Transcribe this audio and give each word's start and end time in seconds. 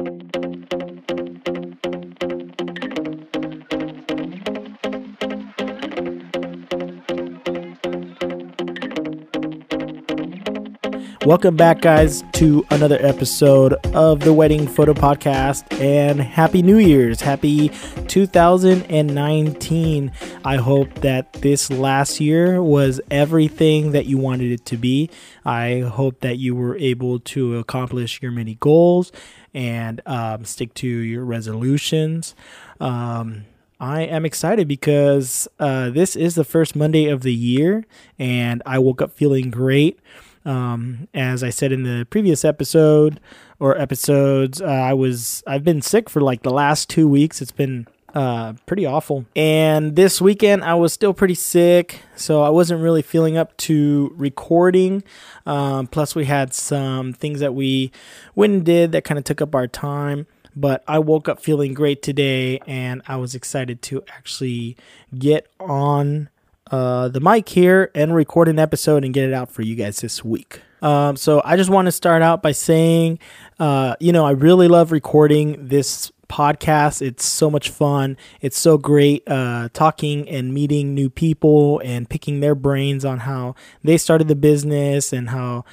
Welcome 0.00 0.30
back, 11.54 11.82
guys, 11.82 12.24
to 12.32 12.64
another 12.70 12.96
episode 13.00 13.74
of 13.94 14.20
the 14.20 14.32
Wedding 14.32 14.66
Photo 14.66 14.94
Podcast. 14.94 15.70
And 15.78 16.18
Happy 16.18 16.62
New 16.62 16.78
Year's! 16.78 17.20
Happy 17.20 17.68
2019. 18.08 20.12
I 20.44 20.56
hope 20.56 20.94
that 21.02 21.34
this 21.34 21.70
last 21.70 22.20
year 22.20 22.62
was 22.62 23.02
everything 23.10 23.92
that 23.92 24.06
you 24.06 24.16
wanted 24.16 24.50
it 24.50 24.64
to 24.64 24.78
be. 24.78 25.10
I 25.44 25.80
hope 25.80 26.20
that 26.20 26.38
you 26.38 26.54
were 26.54 26.78
able 26.78 27.20
to 27.20 27.58
accomplish 27.58 28.22
your 28.22 28.32
many 28.32 28.54
goals 28.54 29.12
and 29.54 30.00
um, 30.06 30.44
stick 30.44 30.74
to 30.74 30.86
your 30.86 31.24
resolutions. 31.24 32.34
Um, 32.80 33.44
I 33.80 34.02
am 34.02 34.26
excited 34.26 34.68
because 34.68 35.48
uh, 35.58 35.90
this 35.90 36.14
is 36.14 36.34
the 36.34 36.44
first 36.44 36.76
Monday 36.76 37.06
of 37.06 37.22
the 37.22 37.34
year, 37.34 37.86
and 38.18 38.62
I 38.66 38.78
woke 38.78 39.00
up 39.00 39.12
feeling 39.12 39.50
great. 39.50 39.98
Um, 40.44 41.08
as 41.12 41.42
I 41.42 41.50
said 41.50 41.72
in 41.72 41.82
the 41.82 42.06
previous 42.08 42.44
episode 42.44 43.20
or 43.58 43.78
episodes, 43.78 44.60
uh, 44.60 44.66
I 44.66 44.92
was 44.92 45.42
I've 45.46 45.64
been 45.64 45.82
sick 45.82 46.10
for 46.10 46.20
like 46.20 46.42
the 46.42 46.50
last 46.50 46.88
two 46.88 47.08
weeks. 47.08 47.40
It's 47.40 47.52
been 47.52 47.86
uh, 48.14 48.54
pretty 48.66 48.86
awful. 48.86 49.24
And 49.36 49.96
this 49.96 50.20
weekend, 50.20 50.64
I 50.64 50.74
was 50.74 50.92
still 50.92 51.14
pretty 51.14 51.34
sick, 51.34 52.02
so 52.16 52.42
I 52.42 52.48
wasn't 52.48 52.82
really 52.82 53.02
feeling 53.02 53.36
up 53.36 53.56
to 53.58 54.12
recording. 54.16 55.02
Um, 55.46 55.86
plus, 55.86 56.14
we 56.14 56.24
had 56.24 56.52
some 56.54 57.12
things 57.12 57.40
that 57.40 57.54
we 57.54 57.92
went 58.34 58.52
and 58.52 58.64
did 58.64 58.92
that 58.92 59.04
kind 59.04 59.18
of 59.18 59.24
took 59.24 59.40
up 59.40 59.54
our 59.54 59.66
time. 59.66 60.26
But 60.56 60.82
I 60.88 60.98
woke 60.98 61.28
up 61.28 61.40
feeling 61.40 61.74
great 61.74 62.02
today, 62.02 62.58
and 62.66 63.02
I 63.06 63.16
was 63.16 63.34
excited 63.34 63.82
to 63.82 64.02
actually 64.08 64.76
get 65.16 65.46
on 65.60 66.28
uh, 66.70 67.08
the 67.08 67.20
mic 67.20 67.48
here 67.48 67.90
and 67.94 68.14
record 68.14 68.48
an 68.48 68.58
episode 68.58 69.04
and 69.04 69.14
get 69.14 69.28
it 69.28 69.32
out 69.32 69.50
for 69.50 69.62
you 69.62 69.76
guys 69.76 70.00
this 70.00 70.24
week. 70.24 70.60
Um, 70.82 71.16
so 71.16 71.42
I 71.44 71.56
just 71.56 71.70
want 71.70 71.86
to 71.86 71.92
start 71.92 72.22
out 72.22 72.42
by 72.42 72.52
saying, 72.52 73.18
uh, 73.58 73.96
you 74.00 74.12
know, 74.12 74.24
I 74.24 74.30
really 74.32 74.66
love 74.66 74.92
recording 74.92 75.68
this 75.68 76.10
podcast. 76.30 77.02
It's 77.02 77.26
so 77.26 77.50
much 77.50 77.68
fun. 77.68 78.16
It's 78.40 78.58
so 78.58 78.78
great 78.78 79.22
uh, 79.26 79.68
talking 79.72 80.28
and 80.28 80.54
meeting 80.54 80.94
new 80.94 81.10
people 81.10 81.80
and 81.84 82.08
picking 82.08 82.40
their 82.40 82.54
brains 82.54 83.04
on 83.04 83.20
how 83.20 83.54
they 83.84 83.98
started 83.98 84.28
the 84.28 84.36
business 84.36 85.12
and 85.12 85.30
how 85.30 85.64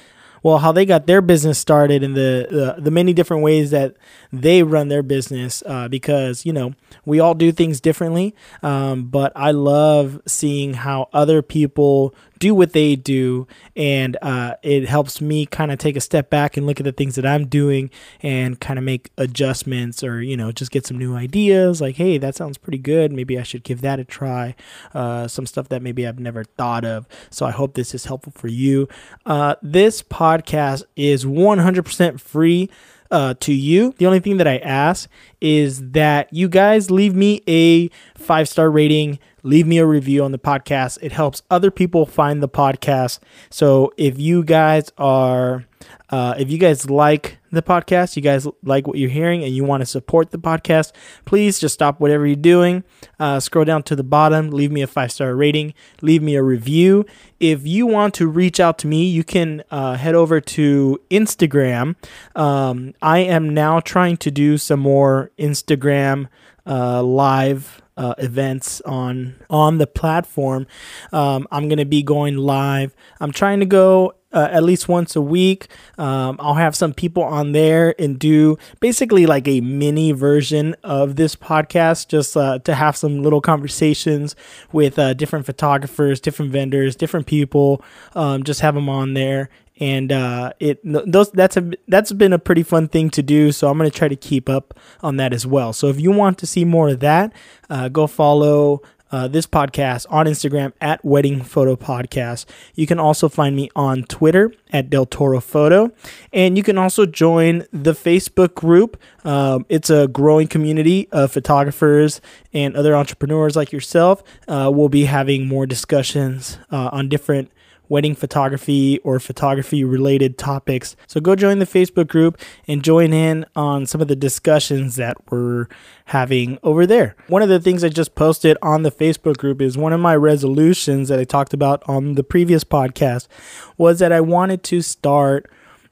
well 0.42 0.58
how 0.58 0.72
they 0.72 0.84
got 0.84 1.06
their 1.06 1.20
business 1.20 1.58
started 1.58 2.02
and 2.02 2.14
the 2.14 2.46
the, 2.50 2.82
the 2.82 2.90
many 2.90 3.12
different 3.12 3.42
ways 3.42 3.70
that 3.70 3.96
they 4.32 4.62
run 4.62 4.88
their 4.88 5.02
business 5.02 5.62
uh, 5.66 5.88
because 5.88 6.44
you 6.46 6.52
know 6.52 6.74
we 7.04 7.20
all 7.20 7.34
do 7.34 7.52
things 7.52 7.80
differently 7.80 8.34
um, 8.62 9.04
but 9.04 9.32
i 9.34 9.50
love 9.50 10.20
seeing 10.26 10.74
how 10.74 11.08
other 11.12 11.42
people 11.42 12.14
do 12.38 12.54
what 12.54 12.72
they 12.72 12.96
do 12.96 13.46
and 13.76 14.16
uh, 14.22 14.54
it 14.62 14.86
helps 14.86 15.20
me 15.20 15.46
kind 15.46 15.72
of 15.72 15.78
take 15.78 15.96
a 15.96 16.00
step 16.00 16.30
back 16.30 16.56
and 16.56 16.66
look 16.66 16.80
at 16.80 16.84
the 16.84 16.92
things 16.92 17.14
that 17.14 17.26
i'm 17.26 17.46
doing 17.46 17.90
and 18.22 18.60
kind 18.60 18.78
of 18.78 18.84
make 18.84 19.10
adjustments 19.18 20.02
or 20.02 20.22
you 20.22 20.36
know 20.36 20.52
just 20.52 20.70
get 20.70 20.86
some 20.86 20.98
new 20.98 21.14
ideas 21.14 21.80
like 21.80 21.96
hey 21.96 22.18
that 22.18 22.34
sounds 22.34 22.58
pretty 22.58 22.78
good. 22.78 23.12
Maybe 23.12 23.38
i 23.38 23.42
should 23.42 23.64
give 23.64 23.80
that 23.80 23.98
a 23.98 24.04
try 24.04 24.54
uh, 24.94 25.28
some 25.28 25.46
stuff 25.46 25.68
that 25.68 25.82
maybe 25.82 26.06
i've 26.06 26.18
never 26.18 26.44
thought 26.44 26.84
of. 26.84 27.06
So 27.30 27.46
i 27.46 27.50
hope 27.50 27.74
this 27.74 27.94
is 27.94 28.04
helpful 28.04 28.32
for 28.34 28.48
you. 28.48 28.88
Uh, 29.26 29.56
this 29.62 30.02
podcast 30.02 30.84
is 30.96 31.24
100% 31.24 32.20
free 32.20 32.70
uh, 33.10 33.34
to 33.40 33.52
you. 33.52 33.94
The 33.98 34.06
only 34.06 34.20
thing 34.20 34.36
that 34.36 34.46
I 34.46 34.58
ask 34.58 35.08
is 35.40 35.90
that 35.90 36.32
you 36.32 36.48
guys 36.48 36.90
leave 36.90 37.14
me 37.14 37.42
a 37.48 37.88
five 38.16 38.48
star 38.48 38.70
rating, 38.70 39.18
leave 39.42 39.66
me 39.66 39.78
a 39.78 39.86
review 39.86 40.24
on 40.24 40.32
the 40.32 40.38
podcast. 40.38 40.98
It 41.02 41.12
helps 41.12 41.42
other 41.50 41.70
people 41.70 42.06
find 42.06 42.42
the 42.42 42.48
podcast. 42.48 43.20
So 43.50 43.92
if 43.96 44.18
you 44.18 44.44
guys 44.44 44.90
are 44.98 45.66
uh, 46.10 46.34
if 46.38 46.50
you 46.50 46.58
guys 46.58 46.88
like 46.88 47.38
the 47.50 47.62
podcast, 47.62 48.16
you 48.16 48.22
guys 48.22 48.46
like 48.62 48.86
what 48.86 48.98
you're 48.98 49.10
hearing, 49.10 49.44
and 49.44 49.54
you 49.54 49.64
want 49.64 49.80
to 49.82 49.86
support 49.86 50.30
the 50.30 50.38
podcast, 50.38 50.92
please 51.24 51.58
just 51.58 51.74
stop 51.74 52.00
whatever 52.00 52.26
you're 52.26 52.36
doing. 52.36 52.84
Uh, 53.18 53.40
scroll 53.40 53.64
down 53.64 53.82
to 53.84 53.96
the 53.96 54.04
bottom, 54.04 54.50
leave 54.50 54.70
me 54.70 54.82
a 54.82 54.86
five 54.86 55.12
star 55.12 55.34
rating, 55.34 55.74
leave 56.00 56.22
me 56.22 56.34
a 56.34 56.42
review. 56.42 57.04
If 57.40 57.66
you 57.66 57.86
want 57.86 58.14
to 58.14 58.26
reach 58.26 58.58
out 58.58 58.78
to 58.78 58.86
me, 58.86 59.04
you 59.04 59.24
can 59.24 59.62
uh, 59.70 59.96
head 59.96 60.14
over 60.14 60.40
to 60.40 61.00
Instagram. 61.10 61.96
Um, 62.34 62.94
I 63.02 63.18
am 63.18 63.52
now 63.52 63.80
trying 63.80 64.16
to 64.18 64.30
do 64.30 64.58
some 64.58 64.80
more 64.80 65.30
Instagram 65.38 66.28
uh, 66.66 67.02
live 67.02 67.82
uh, 67.98 68.14
events 68.18 68.80
on 68.82 69.34
on 69.50 69.78
the 69.78 69.86
platform. 69.86 70.66
Um, 71.12 71.46
I'm 71.50 71.68
gonna 71.68 71.84
be 71.84 72.02
going 72.02 72.36
live. 72.36 72.94
I'm 73.20 73.32
trying 73.32 73.60
to 73.60 73.66
go 73.66 74.14
uh, 74.32 74.48
at 74.50 74.62
least 74.62 74.88
once 74.88 75.16
a 75.16 75.20
week. 75.22 75.68
Um, 75.96 76.36
I'll 76.40 76.54
have 76.54 76.76
some 76.76 76.92
people 76.92 77.22
on 77.22 77.52
there 77.52 77.94
and 77.98 78.18
do 78.18 78.58
basically 78.80 79.26
like 79.26 79.48
a 79.48 79.60
mini 79.60 80.12
version 80.12 80.74
of 80.84 81.16
this 81.16 81.34
podcast, 81.34 82.08
just 82.08 82.36
uh, 82.36 82.58
to 82.60 82.74
have 82.74 82.96
some 82.96 83.22
little 83.22 83.40
conversations 83.40 84.36
with 84.72 84.98
uh, 84.98 85.14
different 85.14 85.46
photographers, 85.46 86.20
different 86.20 86.52
vendors, 86.52 86.96
different 86.96 87.26
people. 87.26 87.82
Um, 88.14 88.42
just 88.42 88.60
have 88.60 88.74
them 88.74 88.88
on 88.88 89.14
there. 89.14 89.48
And 89.80 90.10
uh, 90.10 90.54
it 90.58 90.80
those 90.84 91.30
that's 91.30 91.56
a 91.56 91.70
that's 91.86 92.10
been 92.10 92.32
a 92.32 92.38
pretty 92.40 92.64
fun 92.64 92.88
thing 92.88 93.10
to 93.10 93.22
do. 93.22 93.52
So 93.52 93.70
I'm 93.70 93.78
gonna 93.78 93.90
try 93.90 94.08
to 94.08 94.16
keep 94.16 94.48
up 94.48 94.74
on 95.02 95.18
that 95.18 95.32
as 95.32 95.46
well. 95.46 95.72
So 95.72 95.86
if 95.86 96.00
you 96.00 96.10
want 96.10 96.36
to 96.38 96.46
see 96.48 96.64
more 96.64 96.88
of 96.88 96.98
that, 97.00 97.32
uh, 97.70 97.88
go 97.88 98.08
follow 98.08 98.82
uh, 99.10 99.28
this 99.28 99.46
podcast 99.46 100.06
on 100.10 100.26
Instagram 100.26 100.72
at 100.80 101.04
Wedding 101.04 101.42
Photo 101.42 101.76
Podcast. 101.76 102.44
You 102.74 102.86
can 102.86 102.98
also 102.98 103.28
find 103.28 103.56
me 103.56 103.70
on 103.74 104.04
Twitter 104.04 104.52
at 104.72 104.90
Del 104.90 105.06
Toro 105.06 105.40
Photo. 105.40 105.90
And 106.32 106.56
you 106.56 106.62
can 106.62 106.78
also 106.78 107.06
join 107.06 107.64
the 107.72 107.92
Facebook 107.92 108.54
group. 108.54 109.00
Um, 109.24 109.66
it's 109.68 109.90
a 109.90 110.08
growing 110.08 110.46
community 110.46 111.08
of 111.12 111.32
photographers 111.32 112.20
and 112.52 112.76
other 112.76 112.96
entrepreneurs 112.96 113.56
like 113.56 113.72
yourself. 113.72 114.22
Uh, 114.46 114.70
we'll 114.72 114.88
be 114.88 115.04
having 115.04 115.46
more 115.46 115.66
discussions 115.66 116.58
uh, 116.70 116.90
on 116.92 117.08
different 117.08 117.50
wedding 117.88 118.14
photography 118.14 118.98
or 118.98 119.18
photography 119.20 119.84
related 119.84 120.38
topics. 120.38 120.96
So 121.06 121.20
go 121.20 121.34
join 121.34 121.58
the 121.58 121.66
Facebook 121.66 122.08
group 122.08 122.38
and 122.66 122.82
join 122.82 123.12
in 123.12 123.46
on 123.56 123.86
some 123.86 124.00
of 124.00 124.08
the 124.08 124.16
discussions 124.16 124.96
that 124.96 125.16
we're 125.30 125.66
having 126.06 126.58
over 126.62 126.86
there. 126.86 127.16
One 127.28 127.42
of 127.42 127.48
the 127.48 127.60
things 127.60 127.84
I 127.84 127.88
just 127.88 128.14
posted 128.14 128.56
on 128.62 128.82
the 128.82 128.90
Facebook 128.90 129.36
group 129.36 129.60
is 129.60 129.76
one 129.76 129.92
of 129.92 130.00
my 130.00 130.16
resolutions 130.16 131.08
that 131.08 131.18
I 131.18 131.24
talked 131.24 131.54
about 131.54 131.82
on 131.86 132.14
the 132.14 132.24
previous 132.24 132.64
podcast 132.64 133.28
was 133.76 133.98
that 133.98 134.12
I 134.12 134.20
wanted 134.20 134.62
to 134.64 134.82
start 134.82 135.50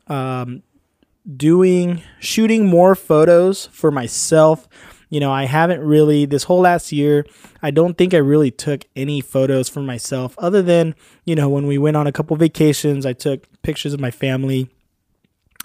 um, 0.08 0.62
doing 1.36 2.02
shooting 2.20 2.66
more 2.66 2.94
photos 2.94 3.66
for 3.66 3.90
myself 3.90 4.68
you 5.08 5.20
know, 5.20 5.32
I 5.32 5.44
haven't 5.44 5.80
really, 5.80 6.26
this 6.26 6.44
whole 6.44 6.60
last 6.60 6.92
year, 6.92 7.24
I 7.62 7.70
don't 7.70 7.96
think 7.96 8.12
I 8.12 8.18
really 8.18 8.50
took 8.50 8.84
any 8.96 9.20
photos 9.20 9.68
for 9.68 9.80
myself 9.80 10.34
other 10.38 10.62
than, 10.62 10.94
you 11.24 11.34
know, 11.34 11.48
when 11.48 11.66
we 11.66 11.78
went 11.78 11.96
on 11.96 12.06
a 12.06 12.12
couple 12.12 12.36
vacations, 12.36 13.06
I 13.06 13.12
took 13.12 13.44
pictures 13.62 13.94
of 13.94 14.00
my 14.00 14.10
family. 14.10 14.68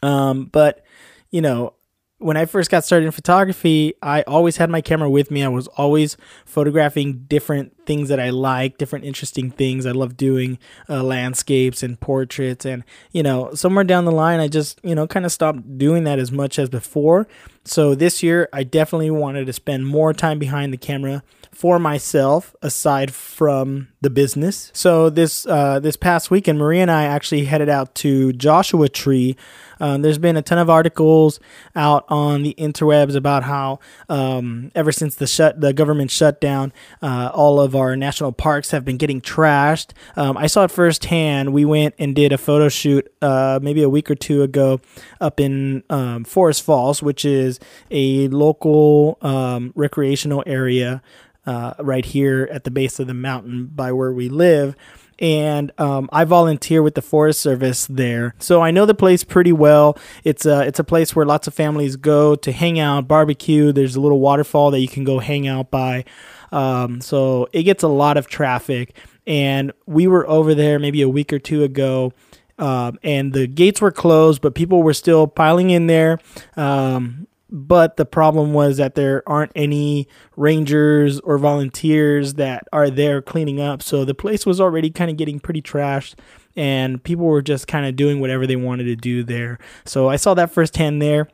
Um, 0.04 0.46
but, 0.46 0.84
you 1.32 1.42
know, 1.42 1.74
when 2.22 2.38
I 2.38 2.46
first 2.46 2.70
got 2.70 2.86
started 2.86 3.08
in 3.08 3.12
photography, 3.12 3.96
I 4.02 4.22
always 4.24 4.58
had 4.58 4.70
my 4.70 4.80
camera 4.80 5.10
with 5.10 5.32
me. 5.32 5.44
I 5.44 5.48
was 5.48 5.68
always 5.70 6.18
photographing 6.46 7.26
different 7.28 7.76
things 7.86 8.10
that 8.10 8.20
I 8.20 8.30
like, 8.30 8.78
different 8.78 9.06
interesting 9.06 9.50
things. 9.50 9.86
I 9.86 9.92
love 9.92 10.18
doing 10.18 10.60
uh, 10.88 11.04
landscapes 11.04 11.82
and 11.82 12.00
portraits. 12.00 12.64
And, 12.64 12.84
you 13.12 13.24
know, 13.24 13.54
somewhere 13.56 13.84
down 13.84 14.06
the 14.06 14.12
line, 14.12 14.40
I 14.40 14.48
just, 14.48 14.80
you 14.84 14.94
know, 14.94 15.08
kind 15.08 15.26
of 15.26 15.32
stopped 15.32 15.78
doing 15.78 16.04
that 16.04 16.20
as 16.20 16.32
much 16.32 16.60
as 16.60 16.70
before. 16.70 17.28
So 17.66 17.96
this 17.96 18.22
year, 18.22 18.48
I 18.54 18.64
definitely 18.64 19.12
wanted 19.12 19.46
to 19.48 19.54
spend 19.54 19.88
more 19.88 20.14
time 20.14 20.38
behind 20.38 20.72
the 20.72 20.78
camera 20.78 21.24
for 21.52 21.80
myself 21.80 22.56
aside 22.62 23.14
from 23.14 23.90
the 24.00 24.10
business. 24.10 24.72
So 24.74 25.10
this 25.10 25.46
uh, 25.46 25.80
this 25.80 25.96
past 25.96 26.32
weekend, 26.32 26.58
Maria 26.58 26.82
and 26.82 26.92
I 26.92 27.04
actually 27.04 27.46
headed 27.46 27.70
out 27.70 27.94
to 27.96 28.34
Joshua 28.34 28.90
Tree. 28.90 29.36
Uh, 29.80 29.98
there's 29.98 30.18
been 30.18 30.38
a 30.38 30.42
ton 30.42 30.60
of 30.60 30.70
articles 30.70 31.40
out 31.76 32.06
on 32.08 32.44
the 32.44 32.56
interwebs 32.58 33.16
about 33.16 33.44
how 33.44 33.80
um, 34.10 34.72
ever 34.76 34.92
since 34.92 35.16
the 35.16 35.28
shut 35.28 35.60
the 35.60 35.74
government 35.74 36.10
shutdown, 36.10 36.72
uh, 37.02 37.32
all 37.34 37.60
of 37.60 37.76
our 37.76 37.96
national 37.96 38.32
parks 38.32 38.72
have 38.72 38.86
been 38.86 38.98
getting 38.98 39.20
trashed. 39.20 39.92
Um, 40.16 40.38
I 40.38 40.48
saw 40.48 40.64
it 40.64 40.72
firsthand. 40.72 41.52
We 41.52 41.66
went 41.66 41.96
and 42.00 42.16
did 42.16 42.32
a 42.32 42.38
photo 42.38 42.70
shoot 42.70 43.12
uh, 43.22 43.60
maybe 43.62 43.84
a 43.84 43.90
week 43.90 44.10
or 44.10 44.16
two 44.16 44.42
ago 44.42 44.80
up 45.20 45.40
in 45.40 45.84
um, 45.90 46.24
Forest 46.24 46.64
Falls, 46.64 47.04
which 47.04 47.26
is 47.26 47.60
a 47.90 48.30
local 48.30 49.18
um, 49.22 49.74
recreational 49.76 50.44
area 50.46 51.02
uh, 51.46 51.74
right 51.80 52.06
here 52.06 52.48
at 52.52 52.64
the 52.64 52.72
base 52.72 53.00
of 53.00 53.08
the 53.08 53.14
mountain 53.14 53.68
by 53.68 53.92
where 53.92 54.12
we 54.14 54.30
live. 54.30 54.76
and 55.22 55.72
um, 55.78 56.10
I 56.12 56.24
volunteer 56.24 56.82
with 56.82 56.96
the 56.96 57.02
Forest 57.02 57.42
Service 57.42 57.86
there, 57.86 58.34
so 58.40 58.62
I 58.62 58.72
know 58.72 58.88
the 58.88 58.96
place 58.96 59.24
pretty 59.24 59.52
well. 59.52 59.98
It's 60.24 60.48
a 60.48 60.62
it's 60.62 60.80
a 60.80 60.84
place 60.84 61.16
where 61.16 61.26
lots 61.28 61.48
of 61.48 61.54
families 61.54 61.96
go 61.96 62.36
to 62.36 62.52
hang 62.52 62.80
out, 62.80 63.08
barbecue. 63.08 63.72
There's 63.72 63.96
a 63.96 64.02
little 64.02 64.20
waterfall 64.20 64.72
that 64.72 64.80
you 64.80 64.88
can 64.88 65.04
go 65.04 65.20
hang 65.20 65.48
out 65.48 65.70
by, 65.70 66.06
um, 66.52 67.02
so 67.02 67.48
it 67.54 67.64
gets 67.64 67.84
a 67.84 67.88
lot 67.88 68.18
of 68.18 68.28
traffic. 68.28 68.96
And 69.28 69.72
we 69.86 70.08
were 70.08 70.28
over 70.28 70.56
there 70.56 70.80
maybe 70.80 71.04
a 71.04 71.10
week 71.10 71.32
or 71.32 71.40
two 71.40 71.64
ago. 71.64 72.14
Um, 72.58 73.00
and 73.04 73.34
the 73.34 73.48
gates 73.48 73.82
were 73.82 73.92
closed, 73.92 74.42
but 74.42 74.54
people 74.56 74.84
were 74.84 74.94
still 74.94 75.26
piling 75.28 75.70
in 75.70 75.88
there. 75.88 76.20
Um, 76.56 77.28
but 77.52 77.98
the 77.98 78.06
problem 78.06 78.54
was 78.54 78.78
that 78.78 78.96
there 78.96 79.28
aren't 79.28 79.52
any 79.56 80.08
rangers 80.38 81.20
or 81.20 81.38
volunteers 81.38 82.36
that 82.36 82.68
are 82.72 82.90
there 82.90 83.22
cleaning 83.22 83.60
up. 83.60 83.82
So 83.82 84.06
the 84.06 84.16
place 84.16 84.46
was 84.46 84.62
already 84.62 84.90
kind 84.90 85.12
of 85.12 85.18
getting 85.18 85.40
pretty 85.40 85.62
trashed 85.62 86.16
and 86.56 87.04
people 87.04 87.26
were 87.26 87.42
just 87.42 87.68
kind 87.68 87.86
of 87.86 87.96
doing 87.96 88.20
whatever 88.22 88.48
they 88.48 88.56
wanted 88.56 88.86
to 88.86 88.96
do 88.96 89.24
there. 89.24 89.60
So 89.86 90.08
I 90.10 90.16
saw 90.16 90.34
that 90.36 90.52
firsthand 90.52 91.02
there. 91.02 91.28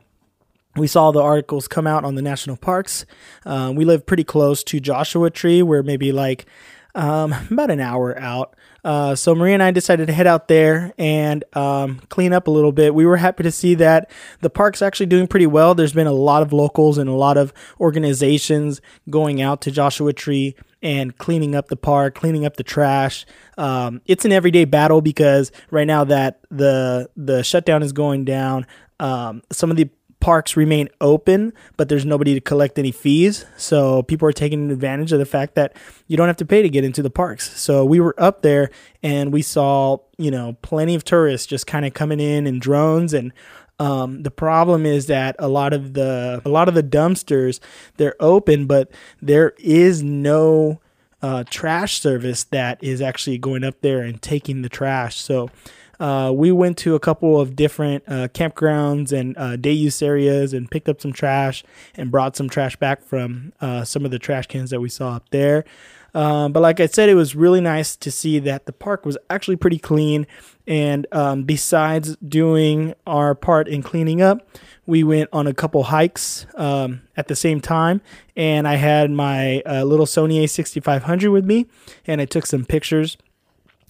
We 0.76 0.86
saw 0.86 1.10
the 1.10 1.22
articles 1.22 1.66
come 1.66 1.86
out 1.86 2.04
on 2.04 2.14
the 2.14 2.22
national 2.22 2.56
parks. 2.56 3.06
Uh, 3.44 3.72
we 3.74 3.84
live 3.84 4.06
pretty 4.06 4.24
close 4.24 4.62
to 4.64 4.80
Joshua 4.80 5.30
Tree. 5.30 5.62
We're 5.62 5.82
maybe 5.82 6.12
like 6.12 6.46
um, 6.94 7.34
about 7.50 7.70
an 7.70 7.80
hour 7.80 8.18
out. 8.18 8.54
Uh, 8.84 9.14
so 9.14 9.34
Maria 9.34 9.54
and 9.54 9.62
I 9.62 9.70
decided 9.70 10.06
to 10.06 10.12
head 10.12 10.26
out 10.26 10.48
there 10.48 10.92
and 10.98 11.44
um, 11.52 12.00
clean 12.08 12.32
up 12.32 12.46
a 12.46 12.50
little 12.50 12.72
bit. 12.72 12.94
We 12.94 13.04
were 13.04 13.16
happy 13.16 13.42
to 13.42 13.50
see 13.50 13.74
that 13.76 14.10
the 14.40 14.50
park's 14.50 14.80
actually 14.82 15.06
doing 15.06 15.26
pretty 15.26 15.46
well. 15.46 15.74
There's 15.74 15.92
been 15.92 16.06
a 16.06 16.12
lot 16.12 16.42
of 16.42 16.52
locals 16.52 16.96
and 16.96 17.08
a 17.08 17.14
lot 17.14 17.36
of 17.36 17.52
organizations 17.80 18.80
going 19.10 19.42
out 19.42 19.60
to 19.62 19.70
Joshua 19.70 20.12
Tree 20.12 20.54
and 20.80 21.16
cleaning 21.18 21.54
up 21.54 21.68
the 21.68 21.76
park, 21.76 22.14
cleaning 22.14 22.46
up 22.46 22.56
the 22.56 22.62
trash. 22.62 23.26
Um, 23.56 24.00
it's 24.06 24.24
an 24.24 24.32
everyday 24.32 24.64
battle 24.64 25.00
because 25.00 25.50
right 25.70 25.86
now 25.86 26.04
that 26.04 26.40
the 26.50 27.10
the 27.16 27.42
shutdown 27.42 27.82
is 27.82 27.92
going 27.92 28.24
down, 28.24 28.64
um, 29.00 29.42
some 29.50 29.70
of 29.70 29.76
the 29.76 29.90
parks 30.20 30.56
remain 30.56 30.88
open, 31.00 31.52
but 31.76 31.88
there's 31.88 32.04
nobody 32.04 32.34
to 32.34 32.40
collect 32.40 32.78
any 32.78 32.90
fees. 32.90 33.46
So 33.56 34.02
people 34.02 34.28
are 34.28 34.32
taking 34.32 34.70
advantage 34.70 35.12
of 35.12 35.18
the 35.18 35.26
fact 35.26 35.54
that 35.54 35.76
you 36.06 36.16
don't 36.16 36.26
have 36.26 36.36
to 36.38 36.44
pay 36.44 36.62
to 36.62 36.68
get 36.68 36.84
into 36.84 37.02
the 37.02 37.10
parks. 37.10 37.58
So 37.60 37.84
we 37.84 38.00
were 38.00 38.14
up 38.18 38.42
there 38.42 38.70
and 39.02 39.32
we 39.32 39.42
saw, 39.42 39.98
you 40.16 40.30
know, 40.30 40.56
plenty 40.62 40.94
of 40.94 41.04
tourists 41.04 41.46
just 41.46 41.66
kind 41.66 41.86
of 41.86 41.94
coming 41.94 42.20
in 42.20 42.46
in 42.46 42.58
drones 42.58 43.14
and 43.14 43.32
um, 43.80 44.24
the 44.24 44.30
problem 44.30 44.84
is 44.84 45.06
that 45.06 45.36
a 45.38 45.46
lot 45.46 45.72
of 45.72 45.94
the 45.94 46.42
a 46.44 46.48
lot 46.48 46.68
of 46.68 46.74
the 46.74 46.82
dumpsters 46.82 47.60
they're 47.96 48.16
open, 48.18 48.66
but 48.66 48.90
there 49.22 49.54
is 49.58 50.02
no 50.02 50.80
uh, 51.22 51.44
trash 51.48 52.00
service 52.00 52.44
that 52.44 52.82
is 52.82 53.00
actually 53.00 53.38
going 53.38 53.64
up 53.64 53.80
there 53.80 54.00
and 54.00 54.20
taking 54.20 54.62
the 54.62 54.68
trash. 54.68 55.16
So 55.16 55.50
uh, 56.00 56.32
we 56.34 56.52
went 56.52 56.78
to 56.78 56.94
a 56.94 57.00
couple 57.00 57.40
of 57.40 57.56
different 57.56 58.04
uh, 58.06 58.28
campgrounds 58.28 59.12
and 59.12 59.36
uh, 59.36 59.56
day 59.56 59.72
use 59.72 60.00
areas 60.02 60.52
and 60.52 60.70
picked 60.70 60.88
up 60.88 61.00
some 61.00 61.12
trash 61.12 61.64
and 61.96 62.10
brought 62.10 62.36
some 62.36 62.48
trash 62.48 62.76
back 62.76 63.02
from 63.02 63.52
uh, 63.60 63.84
some 63.84 64.04
of 64.04 64.10
the 64.10 64.18
trash 64.18 64.46
cans 64.46 64.70
that 64.70 64.80
we 64.80 64.88
saw 64.88 65.16
up 65.16 65.28
there. 65.30 65.64
Um, 66.14 66.52
but 66.52 66.60
like 66.60 66.80
I 66.80 66.86
said, 66.86 67.08
it 67.08 67.14
was 67.14 67.36
really 67.36 67.60
nice 67.60 67.94
to 67.96 68.10
see 68.10 68.38
that 68.40 68.66
the 68.66 68.72
park 68.72 69.04
was 69.04 69.18
actually 69.28 69.56
pretty 69.56 69.78
clean. 69.78 70.26
And 70.66 71.06
um, 71.12 71.44
besides 71.44 72.16
doing 72.16 72.94
our 73.06 73.34
part 73.34 73.68
in 73.68 73.82
cleaning 73.82 74.22
up, 74.22 74.46
we 74.86 75.04
went 75.04 75.28
on 75.32 75.46
a 75.46 75.54
couple 75.54 75.84
hikes 75.84 76.46
um, 76.54 77.02
at 77.16 77.28
the 77.28 77.36
same 77.36 77.60
time. 77.60 78.00
And 78.36 78.66
I 78.66 78.76
had 78.76 79.10
my 79.10 79.60
uh, 79.66 79.84
little 79.84 80.06
Sony 80.06 80.42
A6500 80.44 81.30
with 81.30 81.44
me, 81.44 81.66
and 82.06 82.20
I 82.20 82.24
took 82.24 82.46
some 82.46 82.64
pictures 82.64 83.16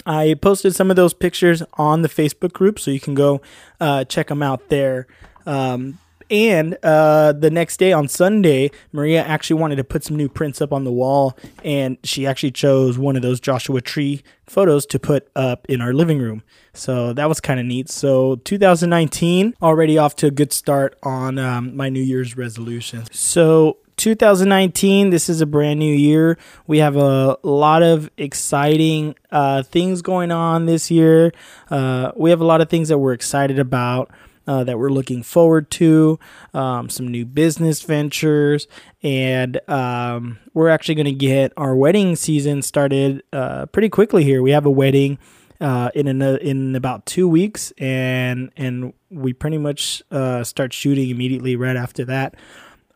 I 0.07 0.35
posted 0.35 0.75
some 0.75 0.91
of 0.91 0.97
those 0.97 1.15
pictures 1.15 1.63
on 1.75 2.03
the 2.03 2.09
Facebook 2.09 2.53
group, 2.53 2.79
so 2.79 2.91
you 2.91 3.01
can 3.01 3.15
go 3.15 3.41
uh, 3.81 4.05
check 4.05 4.29
them 4.29 4.43
out 4.43 4.69
there. 4.69 5.07
Um, 5.47 5.99
and 6.31 6.77
uh, 6.83 7.33
the 7.33 7.51
next 7.51 7.79
day 7.79 7.93
on 7.93 8.07
Sunday, 8.09 8.71
Maria 8.93 9.25
actually 9.25 9.61
wanted 9.61 9.77
to 9.77 9.85
put 9.85 10.05
some 10.05 10.17
new 10.17 10.29
prints 10.29 10.61
up 10.61 10.73
on 10.73 10.85
the 10.85 10.93
wall, 10.93 11.37
and 11.65 11.97
she 12.05 12.27
actually 12.27 12.51
chose 12.51 12.99
one 12.99 13.17
of 13.17 13.23
those 13.23 13.41
Joshua 13.41 13.81
Tree 13.81 14.23
photos 14.47 14.85
to 14.87 14.99
put 14.99 15.29
up 15.35 15.67
in 15.69 15.81
our 15.81 15.93
living 15.95 16.19
room. 16.19 16.43
So 16.75 17.13
that 17.15 17.29
was 17.29 17.41
kind 17.41 17.59
of 17.59 17.67
neat. 17.67 17.89
So 17.89 18.37
2019 18.37 19.55
already 19.63 19.99
off 19.99 20.17
to 20.17 20.27
a 20.27 20.31
good 20.31 20.53
start 20.53 20.97
on 21.03 21.39
um, 21.39 21.75
my 21.75 21.89
New 21.89 22.03
Year's 22.03 22.37
resolution. 22.37 23.05
So 23.11 23.79
2019, 23.99 25.11
this 25.11 25.29
is 25.29 25.41
a 25.41 25.47
brand 25.47 25.79
new 25.81 25.93
year. 25.93 26.39
We 26.67 26.79
have 26.79 26.97
a 26.97 27.37
lot 27.43 27.83
of 27.83 28.11
exciting 28.17 29.17
uh, 29.31 29.65
things 29.65 30.03
going 30.03 30.31
on 30.31 30.67
this 30.67 30.91
year. 30.91 31.33
Uh, 31.69 32.13
we 32.17 32.31
have 32.31 32.41
a 32.41 32.45
lot 32.45 32.61
of 32.61 32.71
things 32.71 32.89
that 32.89 32.99
we're 32.99 33.13
excited 33.13 33.59
about. 33.59 34.11
Uh, 34.47 34.65
that 34.65 34.79
we're 34.79 34.89
looking 34.89 35.23
forward 35.23 35.71
to, 35.71 36.19
um, 36.55 36.89
some 36.89 37.07
new 37.07 37.27
business 37.27 37.83
ventures, 37.83 38.67
and 39.03 39.61
um, 39.69 40.39
we're 40.55 40.71
actually 40.71 40.95
going 40.95 41.05
to 41.05 41.13
get 41.13 41.53
our 41.59 41.77
wedding 41.77 42.17
season 42.17 42.63
started 42.63 43.23
uh, 43.35 43.67
pretty 43.67 43.91
quickly 43.91 44.25
here. 44.25 44.41
We 44.41 44.53
have 44.53 44.65
a 44.65 44.71
wedding 44.71 45.19
uh, 45.61 45.91
in 45.95 46.09
an, 46.09 46.23
in 46.23 46.75
about 46.75 47.05
two 47.05 47.29
weeks, 47.29 47.75
and 47.77 48.51
and 48.57 48.95
we 49.11 49.35
pretty 49.35 49.59
much 49.59 50.03
uh, 50.11 50.43
start 50.45 50.73
shooting 50.73 51.11
immediately 51.11 51.55
right 51.55 51.77
after 51.77 52.07
that 52.07 52.35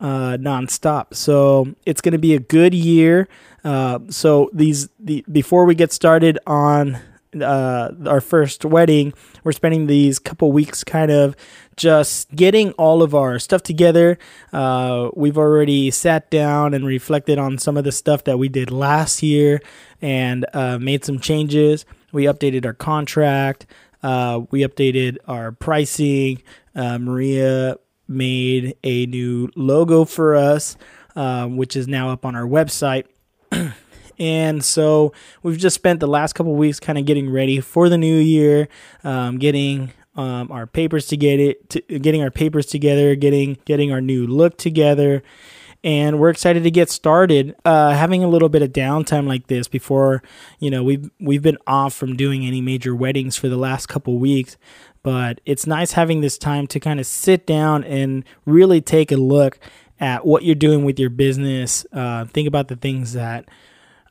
uh, 0.03 0.37
nonstop. 0.37 1.15
So 1.15 1.75
it's 1.87 2.01
going 2.01 2.13
to 2.13 2.19
be 2.19 2.35
a 2.35 2.41
good 2.41 2.75
year. 2.75 3.29
Uh, 3.65 4.01
so 4.11 4.51
these 4.53 4.89
the 4.99 5.25
before 5.31 5.65
we 5.65 5.75
get 5.77 5.93
started 5.93 6.39
on 6.47 6.99
uh, 7.41 7.93
our 8.07 8.21
first 8.21 8.65
wedding, 8.65 9.15
we're 9.45 9.53
spending 9.53 9.87
these 9.87 10.19
couple 10.19 10.51
weeks 10.51 10.83
kind 10.85 11.11
of 11.13 11.37
just 11.77 12.35
getting 12.35 12.73
all 12.73 13.03
of 13.03 13.15
our 13.15 13.39
stuff 13.39 13.63
together. 13.63 14.19
Uh, 14.53 15.09
we've 15.15 15.39
already 15.39 15.91
sat 15.91 16.29
down 16.31 16.75
and 16.75 16.85
reflected 16.85 17.39
on 17.39 17.57
some 17.57 17.77
of 17.77 17.85
the 17.85 17.93
stuff 17.93 18.25
that 18.25 18.39
we 18.39 18.49
did 18.49 18.71
last 18.71 19.23
year 19.23 19.63
and 20.03 20.45
uh, 20.53 20.79
made 20.79 21.05
some 21.05 21.19
changes. 21.21 21.87
We 22.11 22.25
updated 22.25 22.67
our 22.67 22.75
contract. 22.75 23.67
Uh, 24.03 24.43
we 24.51 24.61
updated 24.63 25.19
our 25.29 25.53
pricing. 25.53 26.43
Uh, 26.75 26.99
Maria 26.99 27.77
made 28.12 28.76
a 28.85 29.06
new 29.06 29.49
logo 29.56 30.05
for 30.05 30.35
us, 30.35 30.76
um, 31.17 31.56
which 31.56 31.76
is 31.76 31.88
now 31.88 32.11
up 32.11 32.25
on 32.25 32.37
our 32.37 32.47
website. 32.47 33.06
and 34.19 34.64
so 34.64 35.12
we've 35.43 35.59
just 35.59 35.75
spent 35.75 36.00
the 36.00 36.06
last 36.06 36.35
couple 36.35 36.55
weeks 36.55 36.79
kind 36.81 36.99
of 36.99 37.05
getting 37.05 37.31
ready 37.31 37.61
for 37.61 37.88
the 37.88 37.99
new 37.99 38.17
year, 38.17 38.69
um, 39.05 39.38
getting 39.38 39.93
um, 40.14 40.53
our 40.53 40.67
papers 40.67 41.06
to 41.09 41.17
get 41.17 41.41
it, 41.41 41.70
to, 41.70 41.81
getting 41.99 42.23
our 42.23 42.31
papers 42.31 42.67
together, 42.67 43.14
getting 43.14 43.59
getting 43.64 43.93
our 43.93 44.00
new 44.00 44.26
look 44.26 44.58
together, 44.58 45.23
and 45.85 46.19
we're 46.19 46.31
excited 46.31 46.63
to 46.63 46.70
get 46.70 46.91
started. 46.91 47.55
Uh, 47.65 47.91
having 47.91 48.22
a 48.22 48.29
little 48.29 48.48
bit 48.48 48.63
of 48.63 48.70
downtime 48.70 49.27
like 49.27 49.46
this 49.46 49.69
before, 49.69 50.22
you 50.58 50.70
know, 50.70 50.84
we've 50.84 51.10
we've 51.19 51.43
been 51.43 51.58
off 51.67 51.94
from 51.94 52.17
doing 52.17 52.44
any 52.44 52.60
major 52.60 52.94
weddings 52.94 53.37
for 53.37 53.48
the 53.48 53.56
last 53.56 53.87
couple 53.87 54.19
weeks, 54.19 54.56
but 55.03 55.41
it's 55.44 55.67
nice 55.67 55.93
having 55.93 56.21
this 56.21 56.39
time 56.39 56.67
to 56.69 56.81
kind 56.81 57.01
of 57.01 57.06
sit 57.06 57.47
down 57.47 57.85
and 57.85 58.25
really 58.47 58.81
take 58.81 59.13
a 59.13 59.17
look 59.17 59.59
at 60.01 60.27
what 60.27 60.44
you're 60.44 60.55
doing 60.55 60.85
with 60.85 60.99
your 60.99 61.11
business. 61.11 61.87
Uh, 61.93 62.25
think 62.27 62.49
about 62.49 62.69
the 62.69 62.77
things 62.77 63.13
that 63.13 63.49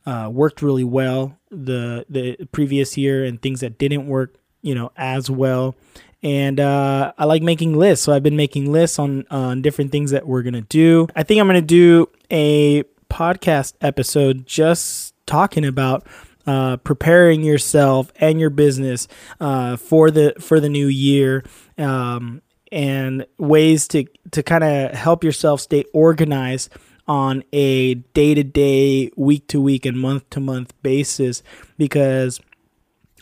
uh, 0.06 0.28
worked 0.32 0.62
really 0.62 0.84
well 0.84 1.38
the 1.50 2.04
the 2.08 2.36
previous 2.46 2.96
year 2.96 3.24
and 3.24 3.40
things 3.40 3.60
that 3.60 3.78
didn't 3.78 4.06
work, 4.06 4.34
you 4.62 4.74
know, 4.74 4.90
as 4.96 5.30
well. 5.30 5.76
And 6.22 6.60
uh, 6.60 7.12
I 7.18 7.24
like 7.24 7.42
making 7.42 7.76
lists, 7.76 8.04
so 8.04 8.12
I've 8.12 8.22
been 8.22 8.36
making 8.36 8.72
lists 8.72 8.98
on 8.98 9.26
on 9.30 9.62
different 9.62 9.92
things 9.92 10.10
that 10.12 10.26
we're 10.26 10.42
gonna 10.42 10.62
do. 10.62 11.08
I 11.14 11.22
think 11.22 11.40
I'm 11.40 11.46
gonna 11.46 11.60
do 11.60 12.08
a 12.30 12.84
podcast 13.10 13.74
episode 13.80 14.46
just 14.46 15.14
talking 15.26 15.64
about 15.64 16.06
uh, 16.46 16.76
preparing 16.78 17.42
yourself 17.42 18.12
and 18.16 18.40
your 18.40 18.50
business 18.50 19.08
uh, 19.40 19.76
for 19.76 20.10
the 20.10 20.34
for 20.40 20.60
the 20.60 20.68
new 20.68 20.86
year 20.86 21.44
um, 21.78 22.42
and 22.70 23.26
ways 23.38 23.88
to 23.88 24.04
to 24.30 24.42
kind 24.42 24.64
of 24.64 24.92
help 24.92 25.24
yourself 25.24 25.60
stay 25.60 25.84
organized 25.92 26.70
on 27.08 27.42
a 27.52 27.94
day 27.94 28.34
to 28.34 28.44
day, 28.44 29.10
week 29.16 29.48
to 29.48 29.60
week, 29.60 29.84
and 29.84 29.98
month 29.98 30.28
to 30.30 30.40
month 30.40 30.72
basis 30.82 31.42
because 31.76 32.40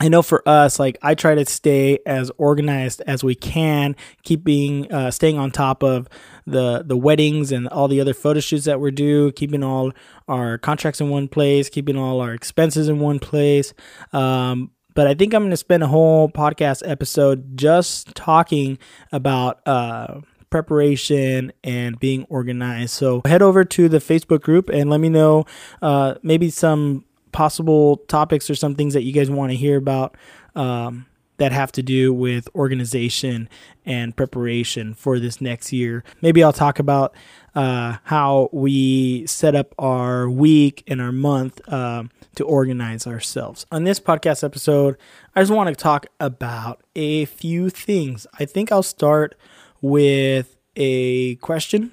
I 0.00 0.08
know 0.08 0.22
for 0.22 0.42
us, 0.48 0.78
like 0.78 0.96
I 1.02 1.14
try 1.14 1.34
to 1.34 1.44
stay 1.44 1.98
as 2.06 2.30
organized 2.38 3.02
as 3.06 3.22
we 3.22 3.34
can, 3.34 3.94
keeping 4.22 4.90
uh, 4.90 5.10
staying 5.10 5.38
on 5.38 5.50
top 5.50 5.82
of 5.82 6.08
the 6.46 6.82
the 6.84 6.96
weddings 6.96 7.52
and 7.52 7.68
all 7.68 7.86
the 7.86 8.00
other 8.00 8.14
photo 8.14 8.40
shoots 8.40 8.64
that 8.64 8.80
we're 8.80 8.92
due, 8.92 9.30
keeping 9.32 9.62
all 9.62 9.92
our 10.26 10.56
contracts 10.56 11.02
in 11.02 11.10
one 11.10 11.28
place, 11.28 11.68
keeping 11.68 11.96
all 11.96 12.22
our 12.22 12.32
expenses 12.32 12.88
in 12.88 12.98
one 12.98 13.18
place. 13.18 13.74
Um, 14.14 14.70
but 14.94 15.06
I 15.06 15.14
think 15.14 15.34
I'm 15.34 15.42
going 15.42 15.50
to 15.50 15.56
spend 15.56 15.82
a 15.82 15.88
whole 15.88 16.30
podcast 16.30 16.82
episode 16.88 17.56
just 17.58 18.14
talking 18.14 18.78
about 19.12 19.60
uh, 19.68 20.20
preparation 20.48 21.52
and 21.62 21.98
being 22.00 22.24
organized. 22.24 22.90
So 22.90 23.20
head 23.26 23.42
over 23.42 23.64
to 23.64 23.88
the 23.88 23.98
Facebook 23.98 24.40
group 24.40 24.70
and 24.70 24.88
let 24.88 25.00
me 25.00 25.10
know 25.10 25.44
uh, 25.82 26.14
maybe 26.22 26.50
some 26.50 27.04
possible 27.32 27.98
topics 28.08 28.48
or 28.50 28.54
some 28.54 28.74
things 28.74 28.94
that 28.94 29.02
you 29.02 29.12
guys 29.12 29.30
want 29.30 29.50
to 29.50 29.56
hear 29.56 29.76
about 29.76 30.16
um, 30.54 31.06
that 31.38 31.52
have 31.52 31.72
to 31.72 31.82
do 31.82 32.12
with 32.12 32.48
organization 32.54 33.48
and 33.86 34.14
preparation 34.14 34.92
for 34.92 35.18
this 35.18 35.40
next 35.40 35.72
year. 35.72 36.04
Maybe 36.20 36.44
I'll 36.44 36.52
talk 36.52 36.78
about 36.78 37.14
uh, 37.54 37.96
how 38.04 38.50
we 38.52 39.26
set 39.26 39.54
up 39.54 39.74
our 39.78 40.28
week 40.28 40.84
and 40.86 41.00
our 41.00 41.12
month 41.12 41.60
uh, 41.66 42.04
to 42.34 42.44
organize 42.44 43.06
ourselves. 43.06 43.64
On 43.72 43.84
this 43.84 43.98
podcast 43.98 44.44
episode, 44.44 44.98
I 45.34 45.40
just 45.40 45.52
want 45.52 45.68
to 45.68 45.74
talk 45.74 46.06
about 46.20 46.82
a 46.94 47.24
few 47.24 47.70
things. 47.70 48.26
I 48.38 48.44
think 48.44 48.70
I'll 48.70 48.82
start 48.82 49.34
with 49.80 50.56
a 50.76 51.36
question 51.36 51.92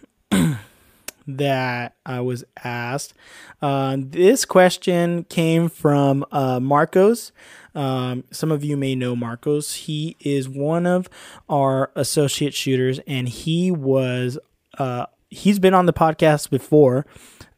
that 1.28 1.96
I 2.06 2.22
was 2.22 2.44
asked. 2.64 3.14
Uh, 3.62 3.98
this 4.00 4.46
question 4.46 5.26
came 5.26 5.70
from 5.70 6.26
uh, 6.32 6.60
Marcos. 6.60 7.32
Um, 7.76 8.24
some 8.32 8.52
of 8.52 8.64
you 8.64 8.76
may 8.78 8.96
know 8.96 9.16
Marcos. 9.16 9.74
He 9.76 10.16
is 10.20 10.50
one 10.50 10.88
of 10.88 11.10
our 11.50 11.92
associate 11.96 12.54
shooters, 12.54 13.00
and 13.06 13.30
he 13.30 13.70
was 13.70 14.40
uh, 14.78 15.06
he's 15.30 15.60
been 15.60 15.74
on 15.74 15.86
the 15.86 15.94
podcast 15.94 16.50
before. 16.50 17.06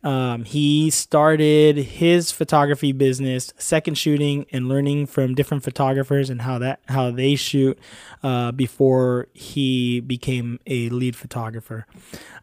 Um, 0.01 0.45
he 0.45 0.89
started 0.89 1.75
his 1.77 2.31
photography 2.31 2.93
business, 2.93 3.53
second 3.57 3.97
shooting, 3.97 4.45
and 4.51 4.69
learning 4.69 5.07
from 5.07 5.35
different 5.35 5.63
photographers 5.63 6.29
and 6.29 6.41
how 6.41 6.57
that 6.59 6.79
how 6.87 7.11
they 7.11 7.35
shoot 7.35 7.77
uh, 8.23 8.53
before 8.53 9.27
he 9.33 9.99
became 9.99 10.59
a 10.65 10.89
lead 10.89 11.15
photographer. 11.17 11.85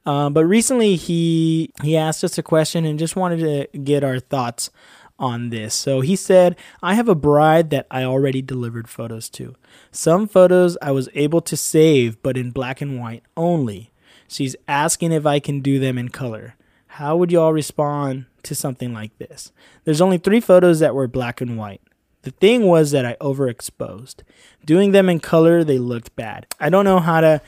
Um, 0.04 0.34
but 0.34 0.44
recently, 0.44 0.96
he 0.96 1.70
he 1.82 1.96
asked 1.96 2.22
us 2.22 2.36
a 2.36 2.42
question 2.42 2.84
and 2.84 2.98
just 2.98 3.16
wanted 3.16 3.70
to 3.72 3.78
get 3.78 4.04
our 4.04 4.20
thoughts 4.20 4.70
on 5.18 5.48
this. 5.48 5.74
So 5.74 6.02
he 6.02 6.14
said, 6.14 6.56
I 6.82 6.92
have 6.92 7.08
a 7.08 7.14
bride 7.14 7.70
that 7.70 7.86
I 7.90 8.04
already 8.04 8.42
delivered 8.42 8.86
photos 8.86 9.30
to. 9.30 9.54
Some 9.90 10.28
photos 10.28 10.76
I 10.82 10.90
was 10.90 11.08
able 11.14 11.40
to 11.40 11.56
save, 11.56 12.22
but 12.22 12.36
in 12.36 12.50
black 12.50 12.82
and 12.82 13.00
white 13.00 13.22
only. 13.34 13.92
She's 14.28 14.56
asking 14.68 15.12
if 15.12 15.24
I 15.24 15.40
can 15.40 15.60
do 15.60 15.78
them 15.78 15.96
in 15.96 16.10
color. 16.10 16.55
How 16.96 17.14
would 17.18 17.30
y'all 17.30 17.52
respond 17.52 18.24
to 18.42 18.54
something 18.54 18.94
like 18.94 19.18
this? 19.18 19.52
There's 19.84 20.00
only 20.00 20.16
three 20.16 20.40
photos 20.40 20.80
that 20.80 20.94
were 20.94 21.06
black 21.06 21.42
and 21.42 21.58
white. 21.58 21.82
The 22.22 22.30
thing 22.30 22.62
was 22.62 22.90
that 22.92 23.04
I 23.04 23.16
overexposed. 23.20 24.22
Doing 24.64 24.92
them 24.92 25.10
in 25.10 25.20
color, 25.20 25.62
they 25.62 25.78
looked 25.78 26.16
bad. 26.16 26.46
I 26.58 26.70
don't 26.70 26.86
know 26.86 26.98
how 26.98 27.20
to 27.20 27.42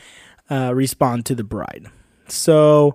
uh, 0.50 0.74
respond 0.74 1.24
to 1.26 1.34
the 1.34 1.44
bride. 1.44 1.86
So 2.26 2.94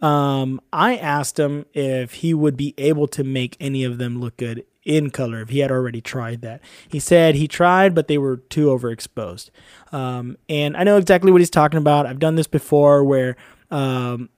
um, 0.00 0.60
I 0.72 0.96
asked 0.96 1.36
him 1.36 1.66
if 1.74 2.12
he 2.12 2.32
would 2.32 2.56
be 2.56 2.74
able 2.78 3.08
to 3.08 3.24
make 3.24 3.56
any 3.58 3.82
of 3.82 3.98
them 3.98 4.20
look 4.20 4.36
good 4.36 4.64
in 4.84 5.10
color 5.10 5.40
if 5.40 5.48
he 5.48 5.58
had 5.58 5.72
already 5.72 6.00
tried 6.00 6.42
that. 6.42 6.60
He 6.88 7.00
said 7.00 7.34
he 7.34 7.48
tried, 7.48 7.92
but 7.96 8.06
they 8.06 8.18
were 8.18 8.36
too 8.36 8.66
overexposed. 8.66 9.50
Um, 9.90 10.36
and 10.48 10.76
I 10.76 10.84
know 10.84 10.96
exactly 10.96 11.32
what 11.32 11.40
he's 11.40 11.50
talking 11.50 11.78
about. 11.78 12.06
I've 12.06 12.20
done 12.20 12.36
this 12.36 12.46
before 12.46 13.02
where, 13.02 13.34
um, 13.72 14.28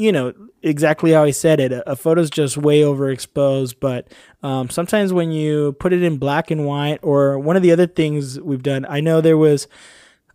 you 0.00 0.12
know, 0.12 0.32
exactly 0.62 1.12
how 1.12 1.24
he 1.24 1.32
said 1.32 1.60
it. 1.60 1.72
A, 1.72 1.92
a 1.92 1.96
photo's 1.96 2.30
just 2.30 2.56
way 2.56 2.80
overexposed, 2.80 3.76
but 3.80 4.08
um, 4.42 4.70
sometimes 4.70 5.12
when 5.12 5.30
you 5.30 5.72
put 5.74 5.92
it 5.92 6.02
in 6.02 6.16
black 6.16 6.50
and 6.50 6.64
white, 6.64 6.98
or 7.02 7.38
one 7.38 7.56
of 7.56 7.62
the 7.62 7.72
other 7.72 7.86
things 7.86 8.40
we've 8.40 8.62
done, 8.62 8.86
I 8.88 9.00
know 9.00 9.20
there 9.20 9.38
was. 9.38 9.68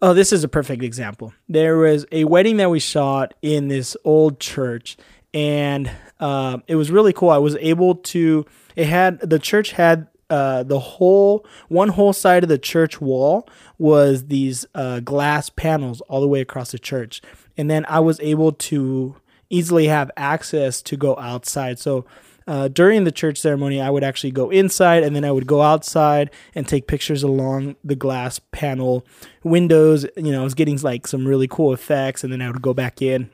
Oh, 0.01 0.13
this 0.13 0.33
is 0.33 0.43
a 0.43 0.49
perfect 0.49 0.83
example. 0.83 1.33
There 1.47 1.77
was 1.77 2.05
a 2.11 2.25
wedding 2.25 2.57
that 2.57 2.69
we 2.69 2.79
shot 2.79 3.33
in 3.41 3.69
this 3.69 3.95
old 4.03 4.41
church, 4.41 4.97
and 5.33 5.89
uh, 6.19 6.59
it 6.67 6.75
was 6.75 6.91
really 6.91 7.13
cool. 7.13 7.29
I 7.29 7.37
was 7.37 7.55
able 7.55 7.95
to 7.95 8.45
it 8.75 8.87
had 8.87 9.19
the 9.21 9.39
church 9.39 9.71
had 9.71 10.07
uh, 10.29 10.63
the 10.63 10.79
whole 10.79 11.45
one 11.69 11.89
whole 11.89 12.13
side 12.13 12.43
of 12.43 12.49
the 12.49 12.57
church 12.57 12.99
wall 12.99 13.47
was 13.77 14.27
these 14.27 14.65
uh, 14.75 14.99
glass 14.99 15.49
panels 15.49 16.01
all 16.01 16.21
the 16.21 16.27
way 16.27 16.41
across 16.41 16.71
the 16.71 16.79
church, 16.79 17.21
and 17.57 17.69
then 17.69 17.85
I 17.87 17.99
was 17.99 18.19
able 18.19 18.51
to 18.51 19.15
easily 19.55 19.87
have 19.87 20.11
access 20.17 20.81
to 20.83 20.97
go 20.97 21.17
outside. 21.17 21.79
So 21.79 22.05
uh, 22.47 22.67
during 22.67 23.05
the 23.05 23.11
church 23.11 23.39
ceremony, 23.39 23.81
I 23.81 23.89
would 23.89 24.03
actually 24.03 24.31
go 24.31 24.49
inside 24.49 25.03
and 25.03 25.15
then 25.15 25.25
I 25.25 25.31
would 25.31 25.47
go 25.47 25.61
outside 25.61 26.29
and 26.53 26.67
take 26.67 26.87
pictures 26.87 27.23
along 27.23 27.75
the 27.83 27.95
glass 27.95 28.39
panel 28.51 29.05
windows. 29.43 30.05
You 30.15 30.31
know, 30.31 30.41
I 30.41 30.43
was 30.43 30.53
getting 30.53 30.77
like 30.81 31.07
some 31.07 31.27
really 31.27 31.47
cool 31.47 31.73
effects, 31.73 32.23
and 32.23 32.31
then 32.31 32.41
I 32.41 32.51
would 32.51 32.61
go 32.61 32.73
back 32.73 33.01
in, 33.01 33.29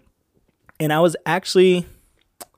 and 0.79 0.93
I 0.93 0.99
was 0.99 1.15
actually 1.25 1.85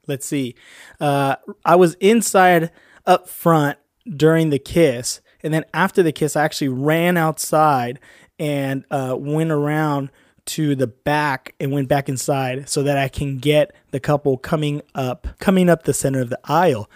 let's 0.07 0.25
see. 0.25 0.55
Uh, 0.99 1.37
I 1.65 1.75
was 1.75 1.95
inside 1.95 2.71
up 3.05 3.29
front 3.29 3.77
during 4.05 4.49
the 4.49 4.59
kiss, 4.59 5.21
and 5.41 5.53
then 5.53 5.65
after 5.73 6.03
the 6.03 6.11
kiss, 6.11 6.35
I 6.35 6.43
actually 6.43 6.69
ran 6.69 7.17
outside 7.17 7.99
and 8.37 8.85
uh, 8.91 9.15
went 9.17 9.51
around 9.51 10.11
to 10.45 10.75
the 10.75 10.87
back 10.87 11.55
and 11.59 11.71
went 11.71 11.87
back 11.87 12.09
inside 12.09 12.69
so 12.69 12.83
that 12.83 12.97
I 12.97 13.07
can 13.07 13.37
get 13.37 13.73
the 13.91 13.99
couple 13.99 14.37
coming 14.37 14.81
up, 14.95 15.27
coming 15.39 15.69
up 15.69 15.83
the 15.83 15.93
center 15.93 16.21
of 16.21 16.29
the 16.29 16.39
aisle. 16.45 16.89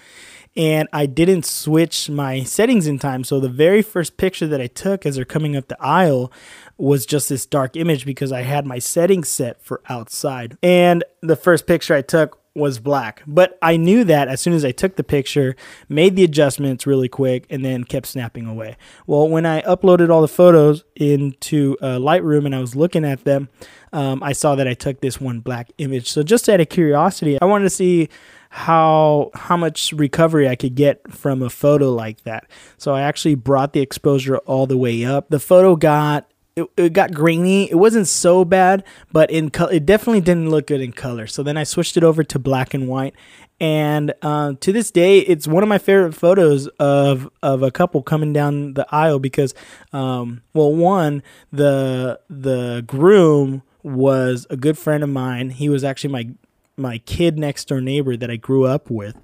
And 0.55 0.89
I 0.91 1.05
didn't 1.05 1.45
switch 1.45 2.09
my 2.09 2.41
settings 2.41 2.87
in 2.87 2.97
time. 2.97 3.23
So 3.23 3.39
the 3.39 3.47
very 3.47 3.83
first 3.83 4.17
picture 4.17 4.47
that 4.47 4.59
I 4.59 4.65
took 4.65 5.05
as 5.05 5.15
they're 5.15 5.25
coming 5.25 5.55
up 5.55 5.67
the 5.67 5.77
aisle 5.79 6.31
was 6.77 7.05
just 7.05 7.29
this 7.29 7.45
dark 7.45 7.75
image 7.75 8.05
because 8.05 8.31
I 8.31 8.41
had 8.41 8.65
my 8.65 8.79
settings 8.79 9.29
set 9.29 9.61
for 9.61 9.81
outside. 9.87 10.57
And 10.63 11.03
the 11.21 11.35
first 11.35 11.67
picture 11.67 11.93
I 11.93 12.01
took 12.01 12.39
was 12.57 12.79
black. 12.79 13.23
But 13.25 13.57
I 13.61 13.77
knew 13.77 14.03
that 14.03 14.27
as 14.27 14.41
soon 14.41 14.53
as 14.53 14.65
I 14.65 14.71
took 14.71 14.95
the 14.95 15.03
picture, 15.03 15.55
made 15.87 16.15
the 16.15 16.23
adjustments 16.23 16.85
really 16.85 17.07
quick, 17.07 17.45
and 17.49 17.63
then 17.63 17.83
kept 17.83 18.07
snapping 18.07 18.47
away. 18.47 18.75
Well, 19.05 19.29
when 19.29 19.45
I 19.45 19.61
uploaded 19.61 20.09
all 20.09 20.21
the 20.21 20.27
photos 20.27 20.83
into 20.95 21.77
uh, 21.81 21.97
Lightroom 21.97 22.45
and 22.45 22.55
I 22.55 22.59
was 22.59 22.75
looking 22.75 23.05
at 23.05 23.23
them, 23.23 23.49
um, 23.93 24.21
I 24.21 24.33
saw 24.33 24.55
that 24.55 24.67
I 24.67 24.73
took 24.73 24.99
this 24.99 25.21
one 25.21 25.39
black 25.39 25.71
image. 25.77 26.09
So 26.09 26.23
just 26.23 26.49
out 26.49 26.59
of 26.59 26.69
curiosity, 26.69 27.39
I 27.41 27.45
wanted 27.45 27.65
to 27.65 27.69
see 27.69 28.09
how 28.49 29.29
how 29.33 29.57
much 29.57 29.91
recovery 29.93 30.47
I 30.47 30.55
could 30.55 30.73
get 30.73 31.11
from 31.11 31.41
a 31.41 31.49
photo 31.49 31.91
like 31.93 32.23
that. 32.23 32.49
So 32.77 32.93
I 32.93 33.01
actually 33.01 33.35
brought 33.35 33.73
the 33.73 33.81
exposure 33.81 34.37
all 34.39 34.65
the 34.65 34.77
way 34.77 35.05
up. 35.05 35.29
The 35.29 35.39
photo 35.39 35.75
got 35.75 36.31
it, 36.57 36.67
it 36.75 36.93
got 36.93 37.13
grainy. 37.13 37.69
It 37.69 37.75
wasn't 37.75 38.07
so 38.07 38.43
bad, 38.43 38.83
but 39.11 39.29
in 39.29 39.49
color, 39.49 39.71
it 39.73 39.85
definitely 39.85 40.21
didn't 40.21 40.49
look 40.49 40.67
good 40.67 40.81
in 40.81 40.91
color. 40.91 41.27
So 41.27 41.43
then 41.43 41.55
I 41.55 41.63
switched 41.63 41.95
it 41.95 42.03
over 42.03 42.23
to 42.23 42.39
black 42.39 42.73
and 42.73 42.87
white, 42.87 43.13
and 43.59 44.13
uh, 44.21 44.53
to 44.59 44.73
this 44.73 44.91
day, 44.91 45.19
it's 45.19 45.47
one 45.47 45.63
of 45.63 45.69
my 45.69 45.77
favorite 45.77 46.13
photos 46.13 46.67
of 46.79 47.29
of 47.41 47.61
a 47.61 47.71
couple 47.71 48.01
coming 48.01 48.33
down 48.33 48.73
the 48.73 48.85
aisle 48.93 49.19
because, 49.19 49.53
um, 49.93 50.41
well, 50.53 50.73
one 50.73 51.23
the 51.51 52.19
the 52.29 52.83
groom 52.85 53.61
was 53.83 54.47
a 54.49 54.57
good 54.57 54.77
friend 54.77 55.03
of 55.03 55.09
mine. 55.09 55.51
He 55.51 55.69
was 55.69 55.83
actually 55.83 56.11
my 56.11 56.29
my 56.75 56.97
kid 56.99 57.37
next 57.39 57.67
door 57.67 57.81
neighbor 57.81 58.17
that 58.17 58.29
I 58.29 58.35
grew 58.35 58.65
up 58.65 58.89
with. 58.89 59.15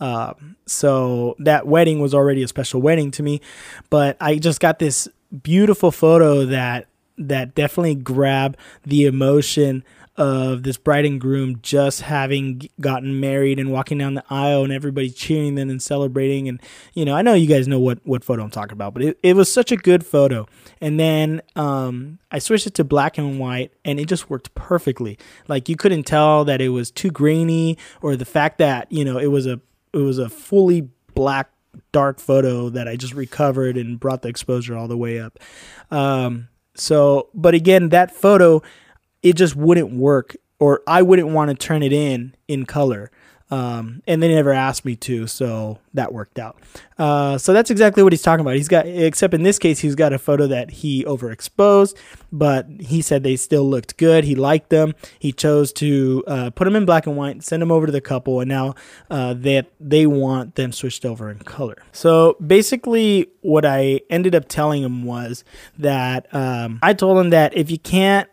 Um, 0.00 0.56
so 0.66 1.36
that 1.38 1.66
wedding 1.66 2.00
was 2.00 2.14
already 2.14 2.42
a 2.42 2.48
special 2.48 2.80
wedding 2.80 3.10
to 3.12 3.22
me, 3.22 3.40
but 3.90 4.16
I 4.20 4.38
just 4.38 4.60
got 4.60 4.78
this 4.78 5.08
beautiful 5.42 5.90
photo 5.90 6.46
that 6.46 6.86
that 7.18 7.54
definitely 7.54 7.94
grabbed 7.94 8.56
the 8.84 9.04
emotion 9.04 9.84
of 10.16 10.64
this 10.64 10.76
bride 10.76 11.04
and 11.04 11.20
groom 11.20 11.58
just 11.62 12.02
having 12.02 12.68
gotten 12.80 13.20
married 13.20 13.58
and 13.58 13.72
walking 13.72 13.96
down 13.98 14.14
the 14.14 14.24
aisle 14.28 14.64
and 14.64 14.72
everybody 14.72 15.08
cheering 15.08 15.54
them 15.54 15.70
and 15.70 15.82
celebrating. 15.82 16.48
And 16.48 16.60
you 16.94 17.04
know 17.04 17.14
i 17.14 17.22
know 17.22 17.34
you 17.34 17.46
guys 17.46 17.68
know 17.68 17.78
what 17.78 18.00
what 18.04 18.24
photo 18.24 18.42
i'm 18.42 18.50
talking 18.50 18.72
about 18.72 18.92
but 18.92 19.02
it, 19.02 19.18
it 19.22 19.36
was 19.36 19.52
such 19.52 19.72
a 19.72 19.76
good 19.76 20.04
photo. 20.04 20.46
And 20.80 20.98
then 20.98 21.42
um, 21.56 22.18
i 22.30 22.38
switched 22.38 22.66
it 22.66 22.74
to 22.74 22.84
black 22.84 23.18
and 23.18 23.38
white 23.38 23.72
and 23.84 24.00
it 24.00 24.06
just 24.06 24.28
worked 24.28 24.54
perfectly. 24.54 25.18
Like 25.48 25.68
you 25.68 25.76
couldn't 25.76 26.04
tell 26.04 26.44
that 26.44 26.60
it 26.60 26.70
was 26.70 26.90
too 26.90 27.10
grainy 27.10 27.78
or 28.02 28.16
the 28.16 28.24
fact 28.24 28.58
that 28.58 28.90
you 28.90 29.04
know 29.04 29.18
it 29.18 29.28
was 29.28 29.46
a 29.46 29.60
it 29.92 29.98
was 29.98 30.18
a 30.18 30.28
fully 30.28 30.88
black 31.14 31.50
dark 31.92 32.18
photo 32.18 32.68
that 32.70 32.88
I 32.88 32.96
just 32.96 33.14
recovered 33.14 33.76
and 33.76 33.98
brought 33.98 34.22
the 34.22 34.28
exposure 34.28 34.76
all 34.76 34.88
the 34.88 34.96
way 34.96 35.20
up. 35.20 35.38
Um, 35.90 36.48
so, 36.74 37.28
but 37.34 37.54
again, 37.54 37.90
that 37.90 38.10
photo, 38.10 38.62
it 39.22 39.36
just 39.36 39.56
wouldn't 39.56 39.92
work, 39.92 40.36
or 40.58 40.82
I 40.86 41.02
wouldn't 41.02 41.28
want 41.28 41.50
to 41.50 41.54
turn 41.54 41.82
it 41.82 41.92
in 41.92 42.34
in 42.48 42.66
color. 42.66 43.10
Um, 43.50 44.02
and 44.06 44.22
they 44.22 44.32
never 44.32 44.52
asked 44.52 44.84
me 44.84 44.94
to, 44.96 45.26
so 45.26 45.78
that 45.94 46.12
worked 46.12 46.38
out. 46.38 46.56
Uh, 46.98 47.36
so 47.36 47.52
that's 47.52 47.70
exactly 47.70 48.02
what 48.02 48.12
he's 48.12 48.22
talking 48.22 48.42
about. 48.42 48.54
He's 48.54 48.68
got, 48.68 48.86
except 48.86 49.34
in 49.34 49.42
this 49.42 49.58
case, 49.58 49.80
he's 49.80 49.96
got 49.96 50.12
a 50.12 50.18
photo 50.18 50.46
that 50.46 50.70
he 50.70 51.04
overexposed, 51.04 51.96
but 52.30 52.66
he 52.78 53.02
said 53.02 53.22
they 53.22 53.36
still 53.36 53.68
looked 53.68 53.96
good. 53.96 54.22
He 54.24 54.36
liked 54.36 54.70
them. 54.70 54.94
He 55.18 55.32
chose 55.32 55.72
to 55.74 56.22
uh, 56.26 56.50
put 56.50 56.64
them 56.64 56.76
in 56.76 56.84
black 56.84 57.06
and 57.06 57.16
white, 57.16 57.42
send 57.42 57.60
them 57.60 57.72
over 57.72 57.86
to 57.86 57.92
the 57.92 58.00
couple, 58.00 58.40
and 58.40 58.48
now 58.48 58.74
uh, 59.10 59.34
they 59.34 59.64
they 59.80 60.06
want 60.06 60.54
them 60.54 60.72
switched 60.72 61.04
over 61.04 61.30
in 61.30 61.38
color. 61.40 61.82
So 61.92 62.36
basically, 62.44 63.28
what 63.40 63.64
I 63.64 64.02
ended 64.10 64.34
up 64.34 64.46
telling 64.48 64.82
him 64.82 65.04
was 65.04 65.42
that 65.78 66.32
um, 66.32 66.78
I 66.82 66.94
told 66.94 67.18
him 67.18 67.30
that 67.30 67.56
if 67.56 67.70
you 67.70 67.78
can't 67.78 68.28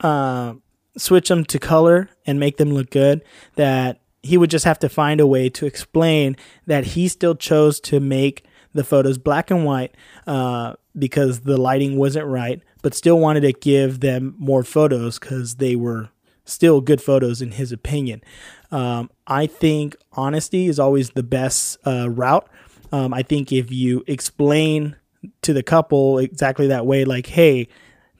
uh, 0.00 0.54
switch 0.96 1.28
them 1.28 1.44
to 1.44 1.58
color 1.58 2.10
and 2.26 2.40
make 2.40 2.56
them 2.56 2.72
look 2.72 2.90
good, 2.90 3.22
that 3.54 4.00
he 4.26 4.36
would 4.36 4.50
just 4.50 4.64
have 4.64 4.78
to 4.80 4.88
find 4.88 5.20
a 5.20 5.26
way 5.26 5.48
to 5.50 5.66
explain 5.66 6.36
that 6.66 6.84
he 6.84 7.08
still 7.08 7.34
chose 7.34 7.80
to 7.80 8.00
make 8.00 8.44
the 8.72 8.84
photos 8.84 9.18
black 9.18 9.50
and 9.50 9.64
white 9.64 9.94
uh, 10.26 10.74
because 10.98 11.40
the 11.40 11.56
lighting 11.56 11.96
wasn't 11.96 12.26
right, 12.26 12.60
but 12.82 12.94
still 12.94 13.18
wanted 13.18 13.40
to 13.40 13.52
give 13.52 14.00
them 14.00 14.34
more 14.38 14.62
photos 14.62 15.18
because 15.18 15.56
they 15.56 15.74
were 15.74 16.10
still 16.44 16.80
good 16.80 17.02
photos 17.02 17.42
in 17.42 17.52
his 17.52 17.72
opinion. 17.72 18.22
Um, 18.70 19.10
I 19.26 19.46
think 19.46 19.96
honesty 20.12 20.66
is 20.66 20.78
always 20.78 21.10
the 21.10 21.22
best 21.22 21.78
uh, 21.86 22.08
route. 22.10 22.48
Um, 22.92 23.12
I 23.12 23.22
think 23.22 23.52
if 23.52 23.72
you 23.72 24.04
explain 24.06 24.96
to 25.42 25.52
the 25.52 25.62
couple 25.62 26.18
exactly 26.18 26.68
that 26.68 26.86
way, 26.86 27.04
like, 27.04 27.26
hey, 27.26 27.68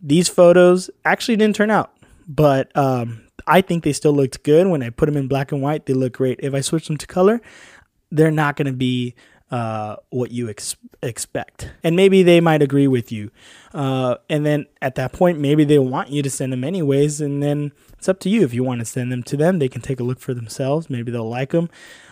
these 0.03 0.29
photos 0.29 0.91
actually 1.05 1.37
didn't 1.37 1.57
turn 1.57 1.71
out, 1.71 1.93
but 2.27 2.77
um, 2.77 3.26
I 3.47 3.61
think 3.61 3.85
they 3.85 3.93
still 3.93 4.13
looked 4.13 4.43
good 4.43 4.67
when 4.67 4.83
I 4.83 4.91
put 4.91 5.07
them 5.07 5.17
in 5.17 5.29
black 5.29 5.53
and 5.53 5.63
white. 5.63 5.87
They 5.87 5.95
look 5.95 6.15
great. 6.15 6.41
If 6.43 6.55
I 6.55 6.61
switch 6.61 6.89
them 6.89 6.97
to 6.97 7.07
color, 7.07 7.41
they're 8.11 8.31
not 8.31 8.57
going 8.57 8.67
to 8.67 8.73
be 8.73 9.15
uh, 9.51 9.97
what 10.11 10.31
you 10.31 10.49
ex- 10.49 10.77
expect. 11.03 11.71
And 11.85 11.95
maybe 11.95 12.23
they 12.23 12.41
might 12.41 12.63
agree 12.63 12.89
with 12.89 13.13
you. 13.13 13.31
Uh, 13.73 14.17
and 14.29 14.45
then 14.45 14.67
at 14.83 14.97
that 14.97 15.13
point, 15.13 15.39
maybe 15.39 15.65
they 15.65 15.79
want 15.79 16.11
you 16.11 16.23
to 16.23 16.31
send 16.31 16.53
them 16.53 16.65
anyways. 16.65 17.21
And 17.21 17.43
then 17.43 17.73
it's 17.97 18.09
up 18.09 18.19
to 18.21 18.29
you 18.29 18.43
if 18.43 18.53
you 18.53 18.65
want 18.65 18.81
to 18.81 18.85
send 18.85 19.13
them 19.13 19.23
to 19.25 19.37
them. 19.37 19.59
They 19.59 19.69
can 19.69 19.83
take 19.83 20.01
a 20.01 20.05
look 20.05 20.19
for 20.19 20.35
themselves. 20.35 20.91
Maybe 20.91 21.13
they'll 21.13 21.29
like 21.29 21.51
them. 21.51 21.71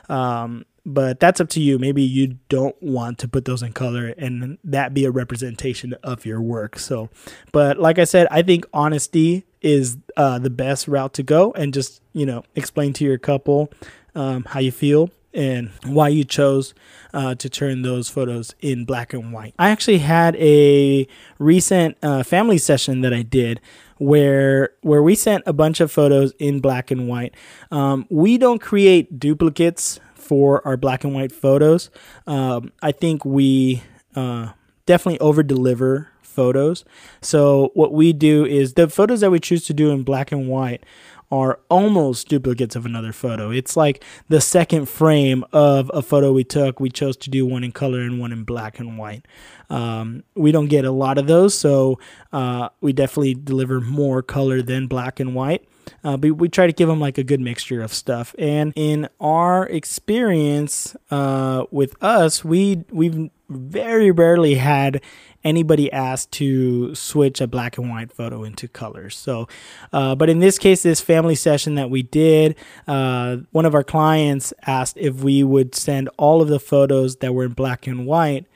Um, 0.09 0.65
but 0.87 1.19
that's 1.19 1.41
up 1.41 1.49
to 1.51 1.61
you. 1.61 1.79
Maybe 1.79 2.03
you 2.03 2.39
don't 2.49 2.81
want 2.83 3.19
to 3.21 3.29
put 3.29 3.47
those 3.47 3.63
in 3.63 3.73
color 3.73 4.09
and 4.19 4.59
that 4.65 4.93
be 4.93 5.07
a 5.07 5.11
representation 5.11 5.95
of 6.03 6.27
your 6.27 6.43
work. 6.43 6.79
So, 6.79 7.09
but 7.53 7.79
like 7.79 7.99
I 7.99 8.05
said, 8.05 8.27
I 8.31 8.43
think 8.43 8.67
honesty 8.73 9.47
is 9.65 9.97
uh, 10.17 10.39
the 10.39 10.51
best 10.51 10.87
route 10.87 11.15
to 11.15 11.23
go 11.23 11.51
and 11.53 11.73
just, 11.73 12.03
you 12.13 12.27
know, 12.27 12.45
explain 12.55 12.93
to 12.93 13.05
your 13.05 13.19
couple 13.19 13.73
um, 14.15 14.45
how 14.45 14.61
you 14.61 14.71
feel 14.71 15.11
and 15.33 15.71
why 15.85 16.09
you 16.09 16.23
chose 16.23 16.75
uh, 17.13 17.35
to 17.35 17.49
turn 17.49 17.83
those 17.83 18.09
photos 18.09 18.55
in 18.61 18.85
black 18.85 19.13
and 19.13 19.33
white. 19.33 19.55
I 19.59 19.71
actually 19.71 19.99
had 19.99 20.37
a 20.37 21.09
recent 21.39 21.97
uh, 22.03 22.23
family 22.23 22.59
session 22.59 23.01
that 23.01 23.13
I 23.13 23.23
did 23.23 23.61
where 23.99 24.71
where 24.83 25.03
we 25.03 25.15
sent 25.15 25.43
a 25.47 25.53
bunch 25.53 25.81
of 25.81 25.91
photos 25.91 26.33
in 26.39 26.61
black 26.61 26.91
and 26.91 27.09
white. 27.09 27.35
Um, 27.71 28.07
we 28.11 28.39
don't 28.39 28.61
create 28.61 29.19
duplicates 29.19 29.99
for 30.15 30.67
our 30.67 30.77
black 30.77 31.05
and 31.05 31.15
white 31.15 31.33
photos. 31.33 31.91
Um, 32.27 32.73
I 32.83 32.93
think 32.93 33.25
we 33.25 33.83
uh, 34.15 34.51
definitely 34.87 35.21
over 35.21 35.43
deliver 35.43 36.11
photos. 36.35 36.85
So 37.21 37.71
what 37.75 37.93
we 37.93 38.13
do 38.13 38.45
is 38.45 38.75
the 38.75 38.89
photos 38.89 39.21
that 39.21 39.31
we 39.31 39.41
choose 39.41 39.65
to 39.67 39.75
do 39.75 39.91
in 39.91 40.03
black 40.03 40.33
and 40.33 40.49
white 40.49 40.85
are 41.31 41.59
almost 41.69 42.29
duplicates 42.29 42.77
of 42.77 42.87
another 42.87 43.13
photo. 43.13 43.51
It's 43.51 43.77
like 43.77 44.05
the 44.29 44.41
second 44.41 44.89
frame 44.89 45.45
of 45.53 45.91
a 45.95 46.03
photo 46.03 46.33
we 46.33 46.45
took. 46.45 46.79
We 46.79 46.91
chose 46.91 47.17
to 47.19 47.31
do 47.31 47.47
one 47.47 47.65
in 47.65 47.73
color 47.73 48.01
and 48.01 48.21
one 48.21 48.31
in 48.31 48.45
black 48.45 48.79
and 48.79 48.99
white. 48.99 49.27
Um, 49.71 50.23
we 50.35 50.53
don't 50.53 50.69
get 50.69 50.85
a 50.85 50.93
lot 50.93 51.19
of 51.19 51.27
those, 51.27 51.55
so 51.55 51.99
uh, 52.33 52.69
we 52.81 52.93
definitely 52.93 53.35
deliver 53.35 53.81
more 53.81 54.23
color 54.23 54.63
than 54.63 54.87
black 54.87 55.19
and 55.19 55.35
white. 55.35 55.67
Uh, 56.03 56.17
but 56.17 56.33
we 56.33 56.49
try 56.49 56.67
to 56.67 56.73
give 56.73 56.89
them 56.89 57.01
like 57.01 57.19
a 57.19 57.25
good 57.25 57.41
mixture 57.41 57.83
of 57.83 57.93
stuff. 57.93 58.35
And 58.39 58.73
in 58.77 59.09
our 59.21 59.67
experience 59.67 60.97
uh, 61.11 61.65
with 61.71 62.03
us, 62.03 62.45
we 62.45 62.85
we've 62.91 63.31
very 63.49 64.11
rarely 64.11 64.55
had 64.55 65.03
anybody 65.45 65.93
asked 65.93 66.33
to 66.33 66.95
switch 66.95 67.41
a 67.41 67.47
black 67.47 67.77
and 67.77 67.91
white 67.91 68.11
photo 68.11 68.45
into 68.45 68.67
colors. 68.67 69.17
So, 69.17 69.47
uh, 69.93 70.15
but 70.15 70.31
in 70.31 70.39
this 70.39 70.59
case, 70.59 70.83
this 70.83 71.01
family 71.01 71.35
session 71.35 71.75
that 71.75 71.91
we 71.91 72.03
did, 72.03 72.57
uh, 72.89 73.39
one 73.53 73.67
of 73.67 73.75
our 73.75 73.85
clients 73.85 74.55
asked 74.67 74.97
if 74.97 75.17
we 75.17 75.45
would 75.45 75.75
send 75.75 76.09
all 76.17 76.41
of 76.41 76.49
the 76.49 76.61
photos 76.61 77.17
that 77.17 77.35
were 77.35 77.45
in 77.45 77.53
black 77.53 77.87
and 77.87 78.07
white 78.07 78.47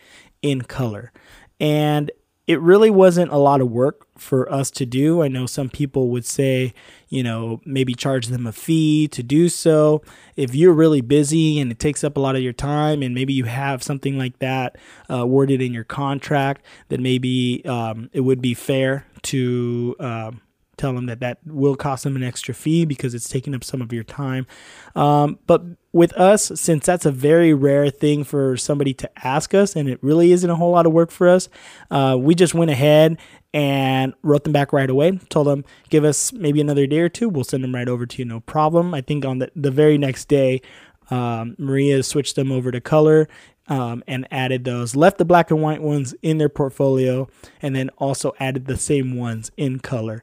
in 0.40 0.62
color. 0.62 1.12
And 1.60 2.10
it 2.46 2.60
really 2.60 2.90
wasn't 2.90 3.30
a 3.30 3.36
lot 3.36 3.60
of 3.60 3.70
work 3.70 4.06
for 4.18 4.50
us 4.52 4.70
to 4.72 4.86
do. 4.86 5.22
I 5.22 5.28
know 5.28 5.46
some 5.46 5.68
people 5.68 6.10
would 6.10 6.24
say, 6.24 6.74
you 7.08 7.22
know, 7.22 7.60
maybe 7.64 7.94
charge 7.94 8.26
them 8.26 8.46
a 8.46 8.52
fee 8.52 9.08
to 9.08 9.22
do 9.22 9.48
so. 9.48 10.02
If 10.36 10.54
you're 10.54 10.72
really 10.72 11.00
busy 11.00 11.58
and 11.58 11.70
it 11.70 11.78
takes 11.78 12.04
up 12.04 12.16
a 12.16 12.20
lot 12.20 12.36
of 12.36 12.42
your 12.42 12.52
time, 12.52 13.02
and 13.02 13.14
maybe 13.14 13.32
you 13.32 13.44
have 13.44 13.82
something 13.82 14.18
like 14.18 14.38
that 14.40 14.76
uh, 15.10 15.26
worded 15.26 15.62
in 15.62 15.72
your 15.72 15.84
contract, 15.84 16.64
then 16.88 17.02
maybe 17.02 17.64
um, 17.64 18.10
it 18.12 18.20
would 18.20 18.42
be 18.42 18.54
fair 18.54 19.06
to. 19.22 19.96
Um, 20.00 20.40
tell 20.78 20.94
them 20.94 21.06
that 21.06 21.18
that 21.18 21.38
will 21.44 21.74
cost 21.74 22.04
them 22.04 22.16
an 22.16 22.22
extra 22.22 22.54
fee 22.54 22.84
because 22.84 23.12
it's 23.12 23.28
taking 23.28 23.52
up 23.54 23.64
some 23.64 23.82
of 23.82 23.92
your 23.92 24.04
time. 24.04 24.46
Um, 24.94 25.38
but 25.46 25.62
with 25.98 26.12
us, 26.14 26.50
since 26.54 26.86
that's 26.86 27.04
a 27.04 27.12
very 27.12 27.52
rare 27.52 27.90
thing 27.90 28.24
for 28.24 28.56
somebody 28.56 28.94
to 28.94 29.26
ask 29.26 29.52
us, 29.52 29.76
and 29.76 29.88
it 29.88 29.98
really 30.02 30.32
isn't 30.32 30.48
a 30.48 30.56
whole 30.56 30.70
lot 30.70 30.86
of 30.86 30.92
work 30.92 31.10
for 31.10 31.28
us, 31.28 31.48
uh, 31.90 32.16
we 32.18 32.34
just 32.34 32.54
went 32.54 32.70
ahead 32.70 33.18
and 33.52 34.14
wrote 34.22 34.44
them 34.44 34.52
back 34.52 34.72
right 34.72 34.88
away. 34.88 35.18
Told 35.28 35.46
them, 35.46 35.64
give 35.90 36.04
us 36.04 36.32
maybe 36.32 36.60
another 36.60 36.86
day 36.86 37.00
or 37.00 37.08
two. 37.08 37.28
We'll 37.28 37.44
send 37.44 37.64
them 37.64 37.74
right 37.74 37.88
over 37.88 38.06
to 38.06 38.18
you, 38.18 38.24
no 38.24 38.40
problem. 38.40 38.94
I 38.94 39.00
think 39.00 39.24
on 39.24 39.38
the, 39.38 39.50
the 39.56 39.70
very 39.70 39.98
next 39.98 40.28
day, 40.28 40.62
um, 41.10 41.56
Maria 41.58 42.02
switched 42.02 42.36
them 42.36 42.52
over 42.52 42.70
to 42.70 42.80
color 42.80 43.28
um, 43.68 44.02
and 44.06 44.26
added 44.30 44.64
those, 44.64 44.96
left 44.96 45.18
the 45.18 45.24
black 45.24 45.50
and 45.50 45.62
white 45.62 45.82
ones 45.82 46.14
in 46.22 46.38
their 46.38 46.48
portfolio, 46.48 47.28
and 47.60 47.74
then 47.74 47.90
also 47.98 48.34
added 48.38 48.66
the 48.66 48.76
same 48.76 49.16
ones 49.16 49.50
in 49.56 49.78
color. 49.80 50.22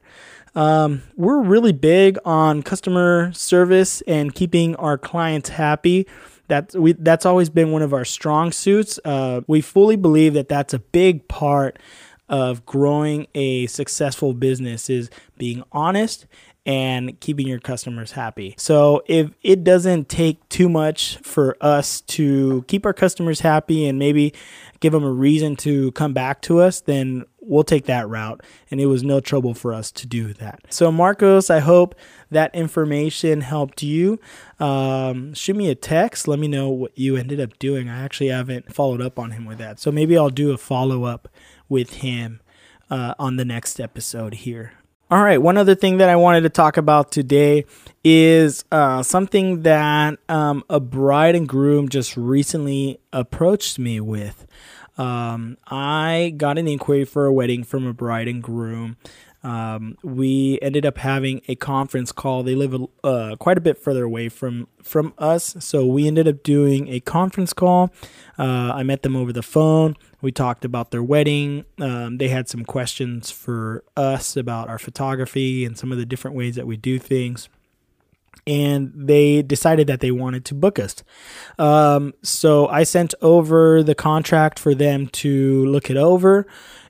Um, 0.56 1.02
we're 1.16 1.42
really 1.42 1.72
big 1.72 2.18
on 2.24 2.62
customer 2.62 3.30
service 3.34 4.00
and 4.08 4.34
keeping 4.34 4.74
our 4.76 4.96
clients 4.96 5.50
happy. 5.50 6.06
That's 6.48 6.74
we 6.74 6.92
that's 6.92 7.26
always 7.26 7.50
been 7.50 7.72
one 7.72 7.82
of 7.82 7.92
our 7.92 8.04
strong 8.04 8.52
suits. 8.52 8.98
Uh, 9.04 9.42
we 9.46 9.60
fully 9.60 9.96
believe 9.96 10.32
that 10.34 10.48
that's 10.48 10.72
a 10.72 10.78
big 10.78 11.28
part 11.28 11.78
of 12.28 12.64
growing 12.66 13.26
a 13.34 13.66
successful 13.66 14.32
business 14.32 14.90
is 14.90 15.10
being 15.38 15.62
honest 15.70 16.26
and 16.64 17.18
keeping 17.20 17.46
your 17.46 17.60
customers 17.60 18.12
happy. 18.12 18.54
So 18.58 19.02
if 19.06 19.30
it 19.42 19.62
doesn't 19.62 20.08
take 20.08 20.46
too 20.48 20.68
much 20.68 21.18
for 21.18 21.56
us 21.60 22.00
to 22.02 22.64
keep 22.66 22.84
our 22.84 22.92
customers 22.92 23.40
happy 23.40 23.86
and 23.86 24.00
maybe 24.00 24.34
give 24.80 24.92
them 24.92 25.04
a 25.04 25.12
reason 25.12 25.54
to 25.56 25.92
come 25.92 26.12
back 26.12 26.42
to 26.42 26.60
us, 26.60 26.80
then 26.80 27.24
we'll 27.46 27.64
take 27.64 27.86
that 27.86 28.08
route. 28.08 28.42
And 28.70 28.80
it 28.80 28.86
was 28.86 29.02
no 29.02 29.20
trouble 29.20 29.54
for 29.54 29.72
us 29.72 29.90
to 29.92 30.06
do 30.06 30.32
that. 30.34 30.60
So 30.70 30.90
Marcos, 30.90 31.50
I 31.50 31.60
hope 31.60 31.94
that 32.30 32.54
information 32.54 33.40
helped 33.40 33.82
you. 33.82 34.18
Um, 34.58 35.34
shoot 35.34 35.56
me 35.56 35.70
a 35.70 35.74
text. 35.74 36.26
Let 36.28 36.38
me 36.38 36.48
know 36.48 36.68
what 36.68 36.96
you 36.98 37.16
ended 37.16 37.40
up 37.40 37.58
doing. 37.58 37.88
I 37.88 38.02
actually 38.02 38.28
haven't 38.28 38.74
followed 38.74 39.00
up 39.00 39.18
on 39.18 39.30
him 39.30 39.44
with 39.44 39.58
that. 39.58 39.78
So 39.78 39.90
maybe 39.92 40.16
I'll 40.18 40.30
do 40.30 40.52
a 40.52 40.58
follow 40.58 41.04
up 41.04 41.28
with 41.68 41.94
him 41.94 42.40
uh, 42.90 43.14
on 43.18 43.36
the 43.36 43.44
next 43.44 43.80
episode 43.80 44.34
here. 44.34 44.72
All 45.08 45.22
right, 45.22 45.40
one 45.40 45.56
other 45.56 45.76
thing 45.76 45.98
that 45.98 46.08
I 46.08 46.16
wanted 46.16 46.40
to 46.40 46.48
talk 46.48 46.76
about 46.76 47.12
today 47.12 47.64
is 48.02 48.64
uh, 48.72 49.04
something 49.04 49.62
that 49.62 50.18
um, 50.28 50.64
a 50.68 50.80
bride 50.80 51.36
and 51.36 51.48
groom 51.48 51.88
just 51.88 52.16
recently 52.16 52.98
approached 53.12 53.78
me 53.78 54.00
with. 54.00 54.46
Um, 54.98 55.58
I 55.66 56.34
got 56.36 56.58
an 56.58 56.68
inquiry 56.68 57.04
for 57.04 57.26
a 57.26 57.32
wedding 57.32 57.64
from 57.64 57.86
a 57.86 57.92
bride 57.92 58.28
and 58.28 58.42
groom. 58.42 58.96
Um, 59.46 59.96
we 60.02 60.58
ended 60.60 60.84
up 60.84 60.98
having 60.98 61.40
a 61.46 61.54
conference 61.54 62.10
call. 62.10 62.42
They 62.42 62.56
live 62.56 62.74
uh, 63.04 63.36
quite 63.38 63.56
a 63.56 63.60
bit 63.60 63.78
further 63.78 64.02
away 64.02 64.28
from 64.28 64.66
from 64.82 65.14
us, 65.18 65.56
so 65.60 65.86
we 65.86 66.08
ended 66.08 66.26
up 66.26 66.42
doing 66.42 66.88
a 66.88 66.98
conference 66.98 67.52
call. 67.52 67.92
Uh, 68.38 68.72
I 68.74 68.82
met 68.82 69.02
them 69.02 69.14
over 69.14 69.32
the 69.32 69.44
phone. 69.44 69.94
We 70.20 70.32
talked 70.32 70.64
about 70.64 70.90
their 70.90 71.02
wedding. 71.02 71.64
Um, 71.78 72.18
they 72.18 72.28
had 72.28 72.48
some 72.48 72.64
questions 72.64 73.30
for 73.30 73.84
us 73.96 74.36
about 74.36 74.68
our 74.68 74.78
photography 74.78 75.64
and 75.64 75.78
some 75.78 75.92
of 75.92 75.98
the 75.98 76.06
different 76.06 76.36
ways 76.36 76.56
that 76.56 76.66
we 76.66 76.76
do 76.76 76.98
things. 76.98 77.48
And 78.46 78.92
they 78.94 79.42
decided 79.42 79.86
that 79.88 80.00
they 80.00 80.10
wanted 80.10 80.44
to 80.46 80.54
book 80.54 80.78
us. 80.78 80.96
Um, 81.58 82.14
so 82.22 82.68
I 82.68 82.84
sent 82.84 83.14
over 83.20 83.82
the 83.82 83.94
contract 83.94 84.58
for 84.58 84.74
them 84.74 85.08
to 85.08 85.66
look 85.66 85.90
it 85.90 85.96
over 85.96 86.46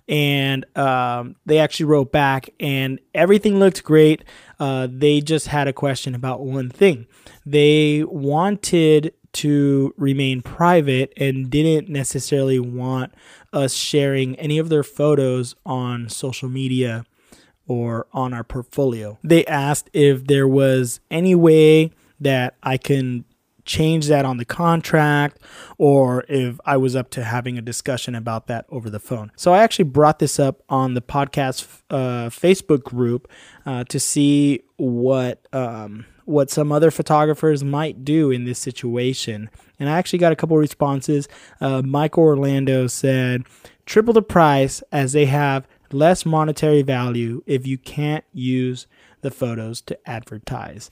and 0.09 0.64
um, 0.76 1.37
they 1.46 1.59
actually 1.59 1.87
wrote 1.87 2.12
back 2.12 2.50
and 2.61 3.00
everything 3.14 3.59
looked 3.59 3.82
great. 3.82 4.22
Uh, 4.61 4.87
they 4.90 5.20
just 5.20 5.48
had 5.48 5.66
a 5.66 5.72
question 5.72 6.14
about 6.14 6.40
one 6.40 6.70
thing. 6.70 7.06
They 7.44 8.04
wanted 8.04 9.12
to 9.32 9.94
remain 9.96 10.42
private 10.42 11.12
and 11.16 11.50
didn't 11.50 11.88
necessarily 11.88 12.59
want 12.59 13.12
us 13.52 13.74
sharing 13.74 14.37
any 14.37 14.59
of 14.59 14.68
their 14.68 14.82
photos 14.82 15.54
on 15.64 16.09
social 16.09 16.48
media 16.48 17.04
or 17.66 18.07
on 18.12 18.33
our 18.33 18.44
portfolio. 18.44 19.18
They 19.22 19.44
asked 19.46 19.90
if 19.92 20.26
there 20.26 20.48
was 20.48 21.00
any 21.11 21.35
way 21.35 21.92
that 22.20 22.55
I 22.62 22.76
can 22.76 23.24
change 23.66 24.07
that 24.07 24.24
on 24.24 24.37
the 24.37 24.44
contract 24.44 25.40
or 25.76 26.24
if 26.29 26.59
I 26.64 26.76
was 26.76 26.96
up 26.96 27.11
to 27.11 27.24
having 27.24 27.59
a 27.59 27.62
discussion 27.62 28.14
about 28.14 28.46
that 28.46 28.64
over 28.70 28.88
the 28.88 29.00
phone. 29.00 29.33
So 29.37 29.52
I 29.52 29.62
actually 29.62 29.87
brought 29.87 30.20
this 30.20 30.38
up 30.38 30.62
on 30.68 30.94
the 30.94 31.02
podcast 31.02 31.66
uh, 31.90 32.31
Facebook 32.31 32.85
group 32.85 33.29
uh, 33.66 33.85
to 33.85 34.00
see 34.00 34.62
what 34.76 35.46
um, 35.52 36.07
what 36.24 36.50
some 36.50 36.72
other 36.72 36.90
photographers 36.90 37.62
might 37.62 38.05
do 38.05 38.31
in 38.31 38.44
this 38.44 38.59
situation. 38.59 39.48
And 39.79 39.88
I 39.88 39.98
actually 39.98 40.18
got 40.18 40.33
a 40.33 40.37
couple 40.37 40.57
responses. 40.57 41.29
Uh, 41.61 41.83
Michael 41.83 42.24
Orlando 42.24 42.88
said, 42.88 43.44
triple 43.85 44.12
the 44.12 44.22
price 44.22 44.83
as 44.90 45.12
they 45.12 45.26
have 45.26 45.68
less 45.92 46.27
monetary 46.27 46.83
value 46.83 47.42
if 47.46 47.66
you 47.66 47.79
can't 47.79 48.25
use 48.33 48.87
the 49.20 49.31
photos 49.31 49.81
to 49.83 49.99
advertise. 50.09 50.90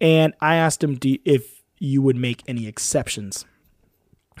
And 0.00 0.34
I 0.40 0.56
asked 0.56 0.82
him 0.82 0.98
if 1.02 1.62
you 1.78 2.02
would 2.02 2.16
make 2.16 2.42
any 2.46 2.66
exceptions. 2.66 3.44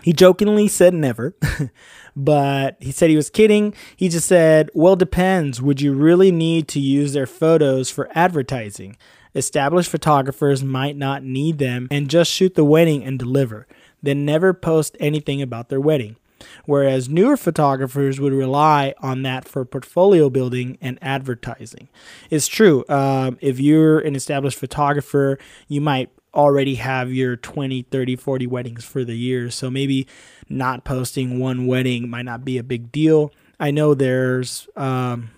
He 0.02 0.12
jokingly 0.12 0.68
said 0.68 0.92
never, 0.92 1.34
but 2.16 2.76
he 2.80 2.92
said 2.92 3.10
he 3.10 3.16
was 3.16 3.30
kidding. 3.30 3.74
He 3.96 4.08
just 4.08 4.28
said, 4.28 4.70
Well, 4.74 4.96
depends. 4.96 5.62
Would 5.62 5.80
you 5.80 5.94
really 5.94 6.30
need 6.30 6.68
to 6.68 6.80
use 6.80 7.12
their 7.12 7.26
photos 7.26 7.90
for 7.90 8.10
advertising? 8.14 8.96
Established 9.34 9.90
photographers 9.90 10.62
might 10.62 10.96
not 10.96 11.24
need 11.24 11.58
them 11.58 11.88
and 11.90 12.10
just 12.10 12.30
shoot 12.30 12.54
the 12.54 12.64
wedding 12.64 13.02
and 13.02 13.18
deliver, 13.18 13.66
then 14.02 14.24
never 14.24 14.52
post 14.52 14.96
anything 15.00 15.40
about 15.40 15.70
their 15.70 15.80
wedding 15.80 16.16
whereas 16.64 17.08
newer 17.08 17.36
photographers 17.36 18.20
would 18.20 18.32
rely 18.32 18.94
on 19.00 19.22
that 19.22 19.48
for 19.48 19.64
portfolio 19.64 20.30
building 20.30 20.78
and 20.80 20.98
advertising. 21.02 21.88
It's 22.30 22.48
true. 22.48 22.84
Um, 22.88 23.38
if 23.40 23.60
you're 23.60 23.98
an 24.00 24.14
established 24.16 24.58
photographer, 24.58 25.38
you 25.68 25.80
might 25.80 26.10
already 26.34 26.74
have 26.76 27.12
your 27.12 27.36
20, 27.36 27.82
30, 27.82 28.16
40 28.16 28.46
weddings 28.46 28.84
for 28.84 29.04
the 29.04 29.14
year. 29.14 29.50
So 29.50 29.70
maybe 29.70 30.06
not 30.48 30.84
posting 30.84 31.38
one 31.38 31.66
wedding 31.66 32.08
might 32.08 32.24
not 32.24 32.44
be 32.44 32.58
a 32.58 32.62
big 32.62 32.92
deal. 32.92 33.32
I 33.60 33.70
know 33.70 33.94
there's, 33.94 34.68
um, 34.76 35.30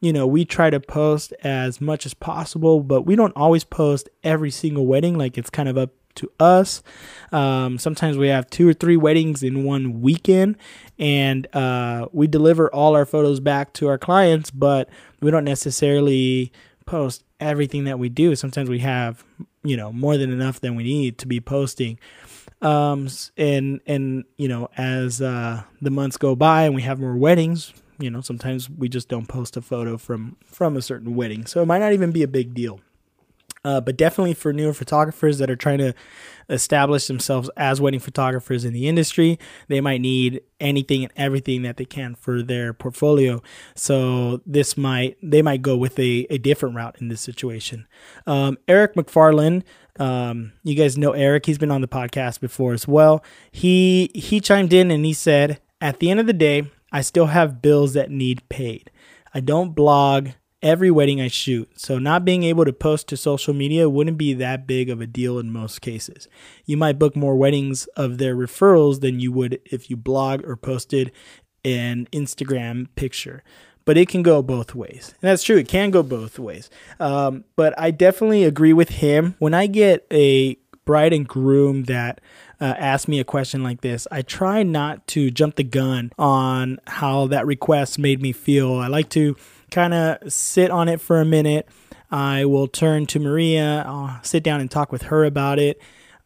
you 0.00 0.12
know, 0.12 0.26
we 0.26 0.44
try 0.44 0.68
to 0.68 0.80
post 0.80 1.32
as 1.42 1.80
much 1.80 2.04
as 2.04 2.12
possible, 2.12 2.80
but 2.80 3.02
we 3.02 3.16
don't 3.16 3.34
always 3.36 3.64
post 3.64 4.08
every 4.22 4.50
single 4.50 4.86
wedding. 4.86 5.16
Like 5.16 5.38
it's 5.38 5.50
kind 5.50 5.68
of 5.68 5.78
up 5.78 5.90
to 6.16 6.30
us. 6.38 6.82
Um, 7.30 7.78
sometimes 7.78 8.16
we 8.16 8.28
have 8.28 8.48
two 8.50 8.68
or 8.68 8.72
three 8.72 8.96
weddings 8.96 9.42
in 9.42 9.64
one 9.64 10.00
weekend, 10.00 10.56
and 10.98 11.46
uh, 11.54 12.08
we 12.12 12.26
deliver 12.26 12.72
all 12.72 12.94
our 12.94 13.06
photos 13.06 13.40
back 13.40 13.72
to 13.74 13.88
our 13.88 13.98
clients, 13.98 14.50
but 14.50 14.88
we 15.20 15.30
don't 15.30 15.44
necessarily 15.44 16.52
post 16.86 17.24
everything 17.40 17.84
that 17.84 17.98
we 17.98 18.08
do. 18.08 18.36
Sometimes 18.36 18.68
we 18.68 18.80
have, 18.80 19.24
you 19.62 19.76
know, 19.76 19.92
more 19.92 20.16
than 20.16 20.30
enough 20.32 20.60
than 20.60 20.74
we 20.74 20.84
need 20.84 21.18
to 21.18 21.26
be 21.26 21.40
posting. 21.40 21.98
Um, 22.60 23.08
and 23.36 23.80
and 23.86 24.24
you 24.36 24.48
know, 24.48 24.68
as 24.76 25.20
uh, 25.20 25.62
the 25.80 25.90
months 25.90 26.16
go 26.16 26.36
by 26.36 26.64
and 26.64 26.74
we 26.74 26.82
have 26.82 27.00
more 27.00 27.16
weddings, 27.16 27.72
you 27.98 28.10
know, 28.10 28.20
sometimes 28.20 28.70
we 28.70 28.88
just 28.88 29.08
don't 29.08 29.26
post 29.26 29.56
a 29.56 29.62
photo 29.62 29.98
from 29.98 30.36
from 30.46 30.76
a 30.76 30.82
certain 30.82 31.14
wedding, 31.16 31.44
so 31.46 31.62
it 31.62 31.66
might 31.66 31.78
not 31.78 31.92
even 31.92 32.12
be 32.12 32.22
a 32.22 32.28
big 32.28 32.54
deal. 32.54 32.80
Uh, 33.64 33.80
but 33.80 33.96
definitely 33.96 34.34
for 34.34 34.52
newer 34.52 34.72
photographers 34.72 35.38
that 35.38 35.48
are 35.48 35.56
trying 35.56 35.78
to 35.78 35.94
establish 36.48 37.06
themselves 37.06 37.48
as 37.56 37.80
wedding 37.80 38.00
photographers 38.00 38.64
in 38.64 38.72
the 38.72 38.88
industry, 38.88 39.38
they 39.68 39.80
might 39.80 40.00
need 40.00 40.40
anything 40.58 41.04
and 41.04 41.12
everything 41.16 41.62
that 41.62 41.76
they 41.76 41.84
can 41.84 42.14
for 42.16 42.42
their 42.42 42.72
portfolio. 42.72 43.40
So 43.76 44.40
this 44.44 44.76
might 44.76 45.16
they 45.22 45.42
might 45.42 45.62
go 45.62 45.76
with 45.76 45.98
a, 45.98 46.26
a 46.28 46.38
different 46.38 46.74
route 46.74 46.96
in 47.00 47.08
this 47.08 47.20
situation. 47.20 47.86
Um, 48.26 48.58
Eric 48.66 48.94
McFarland, 48.94 49.62
um, 49.98 50.52
you 50.64 50.74
guys 50.74 50.98
know 50.98 51.12
Eric. 51.12 51.46
He's 51.46 51.58
been 51.58 51.70
on 51.70 51.82
the 51.82 51.88
podcast 51.88 52.40
before 52.40 52.72
as 52.72 52.88
well. 52.88 53.24
He 53.52 54.10
he 54.14 54.40
chimed 54.40 54.72
in 54.72 54.90
and 54.90 55.04
he 55.04 55.12
said, 55.12 55.60
at 55.80 56.00
the 56.00 56.10
end 56.10 56.18
of 56.18 56.26
the 56.26 56.32
day, 56.32 56.70
I 56.90 57.00
still 57.00 57.26
have 57.26 57.62
bills 57.62 57.94
that 57.94 58.10
need 58.10 58.48
paid. 58.48 58.90
I 59.34 59.40
don't 59.40 59.74
blog 59.74 60.30
every 60.62 60.90
wedding 60.90 61.20
I 61.20 61.28
shoot. 61.28 61.78
So 61.78 61.98
not 61.98 62.24
being 62.24 62.44
able 62.44 62.64
to 62.64 62.72
post 62.72 63.08
to 63.08 63.16
social 63.16 63.52
media 63.52 63.88
wouldn't 63.90 64.18
be 64.18 64.32
that 64.34 64.66
big 64.66 64.88
of 64.88 65.00
a 65.00 65.06
deal 65.06 65.38
in 65.38 65.50
most 65.50 65.80
cases. 65.80 66.28
You 66.64 66.76
might 66.76 66.98
book 66.98 67.16
more 67.16 67.36
weddings 67.36 67.86
of 67.96 68.18
their 68.18 68.36
referrals 68.36 69.00
than 69.00 69.20
you 69.20 69.32
would 69.32 69.60
if 69.64 69.90
you 69.90 69.96
blog 69.96 70.44
or 70.44 70.56
posted 70.56 71.10
an 71.64 72.06
Instagram 72.12 72.88
picture. 72.94 73.42
But 73.84 73.98
it 73.98 74.08
can 74.08 74.22
go 74.22 74.42
both 74.42 74.76
ways. 74.76 75.14
And 75.20 75.28
that's 75.28 75.42
true. 75.42 75.56
It 75.56 75.66
can 75.66 75.90
go 75.90 76.04
both 76.04 76.38
ways. 76.38 76.70
Um, 77.00 77.44
but 77.56 77.74
I 77.76 77.90
definitely 77.90 78.44
agree 78.44 78.72
with 78.72 78.90
him. 78.90 79.34
When 79.40 79.54
I 79.54 79.66
get 79.66 80.06
a 80.12 80.56
bride 80.84 81.12
and 81.12 81.26
groom 81.26 81.84
that 81.84 82.20
uh, 82.60 82.74
ask 82.78 83.08
me 83.08 83.18
a 83.18 83.24
question 83.24 83.64
like 83.64 83.80
this, 83.80 84.06
I 84.12 84.22
try 84.22 84.62
not 84.62 85.08
to 85.08 85.32
jump 85.32 85.56
the 85.56 85.64
gun 85.64 86.12
on 86.16 86.78
how 86.86 87.26
that 87.26 87.44
request 87.44 87.98
made 87.98 88.22
me 88.22 88.30
feel. 88.30 88.74
I 88.74 88.86
like 88.86 89.08
to 89.10 89.36
kind 89.72 89.94
of 89.94 90.32
sit 90.32 90.70
on 90.70 90.88
it 90.88 91.00
for 91.00 91.20
a 91.20 91.24
minute. 91.24 91.66
I 92.10 92.44
will 92.44 92.68
turn 92.68 93.06
to 93.06 93.18
Maria, 93.18 93.84
I'll 93.86 94.22
sit 94.22 94.44
down 94.44 94.60
and 94.60 94.70
talk 94.70 94.92
with 94.92 95.02
her 95.02 95.24
about 95.24 95.58
it. 95.58 95.80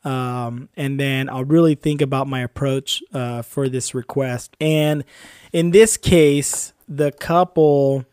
Um, 0.04 0.68
and 0.76 1.00
then 1.00 1.28
I'll 1.28 1.44
really 1.44 1.74
think 1.74 2.00
about 2.00 2.28
my 2.28 2.40
approach 2.40 3.02
uh, 3.12 3.42
for 3.42 3.68
this 3.68 3.94
request. 3.94 4.56
And 4.61 5.04
in 5.52 5.70
this 5.70 5.96
case, 5.96 6.72
the 6.88 7.11
couple, 7.12 8.04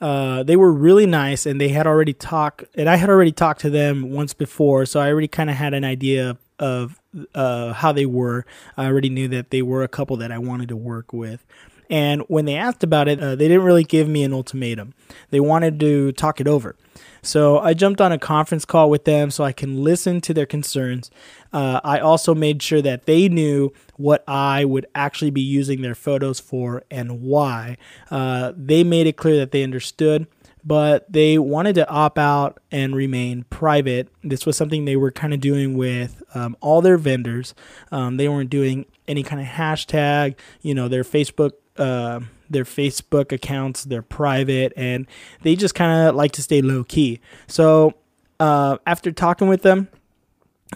uh, 0.00 0.42
they 0.42 0.56
were 0.56 0.72
really 0.72 1.06
nice 1.06 1.46
and 1.46 1.60
they 1.60 1.70
had 1.70 1.86
already 1.86 2.12
talked, 2.12 2.64
and 2.76 2.88
I 2.88 2.96
had 2.96 3.10
already 3.10 3.32
talked 3.32 3.60
to 3.62 3.70
them 3.70 4.12
once 4.12 4.34
before. 4.34 4.86
So 4.86 5.00
I 5.00 5.08
already 5.08 5.28
kind 5.28 5.50
of 5.50 5.56
had 5.56 5.74
an 5.74 5.84
idea 5.84 6.36
of 6.58 7.00
uh, 7.34 7.72
how 7.72 7.92
they 7.92 8.06
were. 8.06 8.46
I 8.76 8.86
already 8.86 9.08
knew 9.08 9.28
that 9.28 9.50
they 9.50 9.62
were 9.62 9.82
a 9.82 9.88
couple 9.88 10.16
that 10.18 10.30
I 10.30 10.38
wanted 10.38 10.68
to 10.68 10.76
work 10.76 11.12
with. 11.12 11.44
And 11.90 12.22
when 12.28 12.44
they 12.44 12.56
asked 12.56 12.82
about 12.82 13.08
it, 13.08 13.20
uh, 13.20 13.34
they 13.34 13.48
didn't 13.48 13.64
really 13.64 13.84
give 13.84 14.08
me 14.08 14.24
an 14.24 14.32
ultimatum. 14.32 14.94
They 15.30 15.40
wanted 15.40 15.78
to 15.80 16.12
talk 16.12 16.40
it 16.40 16.48
over. 16.48 16.76
So 17.24 17.58
I 17.58 17.72
jumped 17.72 18.02
on 18.02 18.12
a 18.12 18.18
conference 18.18 18.66
call 18.66 18.90
with 18.90 19.04
them 19.04 19.30
so 19.30 19.44
I 19.44 19.52
can 19.52 19.82
listen 19.82 20.20
to 20.22 20.34
their 20.34 20.44
concerns. 20.44 21.10
Uh, 21.52 21.80
I 21.82 21.98
also 21.98 22.34
made 22.34 22.62
sure 22.62 22.82
that 22.82 23.06
they 23.06 23.28
knew 23.30 23.72
what 23.96 24.22
I 24.28 24.64
would 24.66 24.86
actually 24.94 25.30
be 25.30 25.40
using 25.40 25.80
their 25.80 25.94
photos 25.94 26.38
for 26.38 26.82
and 26.90 27.22
why. 27.22 27.78
Uh, 28.10 28.52
they 28.56 28.84
made 28.84 29.06
it 29.06 29.16
clear 29.16 29.36
that 29.38 29.52
they 29.52 29.62
understood, 29.62 30.26
but 30.64 31.10
they 31.10 31.38
wanted 31.38 31.74
to 31.76 31.88
opt 31.88 32.18
out 32.18 32.58
and 32.70 32.94
remain 32.94 33.44
private. 33.44 34.08
This 34.22 34.44
was 34.44 34.56
something 34.56 34.84
they 34.84 34.96
were 34.96 35.10
kind 35.10 35.32
of 35.32 35.40
doing 35.40 35.78
with 35.78 36.22
um, 36.34 36.56
all 36.60 36.82
their 36.82 36.98
vendors. 36.98 37.54
Um, 37.90 38.18
they 38.18 38.28
weren't 38.28 38.50
doing 38.50 38.84
any 39.08 39.22
kind 39.22 39.40
of 39.40 39.48
hashtag, 39.48 40.34
you 40.60 40.74
know, 40.74 40.88
their 40.88 41.04
Facebook 41.04 41.52
uh, 41.76 42.20
their 42.48 42.64
Facebook 42.64 43.32
accounts. 43.32 43.84
They're 43.84 44.02
private 44.02 44.72
and 44.76 45.06
they 45.42 45.56
just 45.56 45.74
kind 45.74 46.08
of 46.08 46.14
like 46.14 46.32
to 46.32 46.42
stay 46.42 46.62
low 46.62 46.84
key. 46.84 47.20
So 47.46 47.94
uh, 48.40 48.78
after 48.86 49.12
talking 49.12 49.48
with 49.48 49.62
them, 49.62 49.88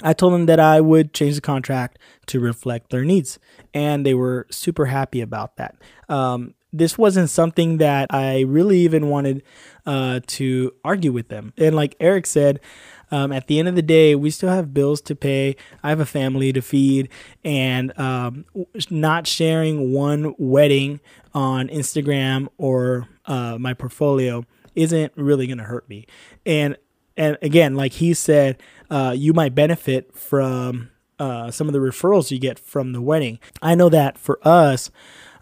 I 0.02 0.12
told 0.12 0.32
them 0.32 0.46
that 0.46 0.60
I 0.60 0.80
would 0.80 1.12
change 1.12 1.34
the 1.34 1.40
contract 1.40 1.98
to 2.26 2.40
reflect 2.40 2.90
their 2.90 3.04
needs, 3.04 3.38
and 3.74 4.06
they 4.06 4.14
were 4.14 4.46
super 4.50 4.86
happy 4.86 5.20
about 5.20 5.56
that. 5.56 5.76
Um, 6.08 6.54
this 6.72 6.98
wasn't 6.98 7.30
something 7.30 7.78
that 7.78 8.08
I 8.10 8.40
really 8.42 8.78
even 8.80 9.08
wanted 9.08 9.42
uh, 9.86 10.20
to 10.26 10.72
argue 10.84 11.12
with 11.12 11.28
them. 11.28 11.52
And 11.56 11.74
like 11.74 11.96
Eric 11.98 12.26
said, 12.26 12.60
um, 13.10 13.32
at 13.32 13.46
the 13.46 13.58
end 13.58 13.68
of 13.68 13.74
the 13.74 13.82
day, 13.82 14.14
we 14.14 14.30
still 14.30 14.50
have 14.50 14.74
bills 14.74 15.00
to 15.02 15.14
pay. 15.14 15.56
I 15.82 15.90
have 15.90 16.00
a 16.00 16.06
family 16.06 16.52
to 16.52 16.62
feed, 16.62 17.08
and 17.44 17.98
um, 17.98 18.44
not 18.90 19.26
sharing 19.26 19.92
one 19.92 20.34
wedding 20.38 21.00
on 21.34 21.68
Instagram 21.68 22.48
or 22.58 23.08
uh, 23.26 23.56
my 23.58 23.74
portfolio 23.74 24.44
isn't 24.74 25.12
really 25.16 25.46
going 25.46 25.58
to 25.58 25.64
hurt 25.64 25.88
me. 25.88 26.06
And 26.44 26.76
and 27.16 27.36
again, 27.42 27.74
like 27.74 27.94
he 27.94 28.14
said, 28.14 28.62
uh, 28.90 29.12
you 29.16 29.32
might 29.32 29.54
benefit 29.54 30.14
from 30.14 30.90
uh, 31.18 31.50
some 31.50 31.66
of 31.66 31.72
the 31.72 31.80
referrals 31.80 32.30
you 32.30 32.38
get 32.38 32.58
from 32.58 32.92
the 32.92 33.02
wedding. 33.02 33.40
I 33.60 33.74
know 33.74 33.88
that 33.88 34.18
for 34.18 34.38
us. 34.46 34.90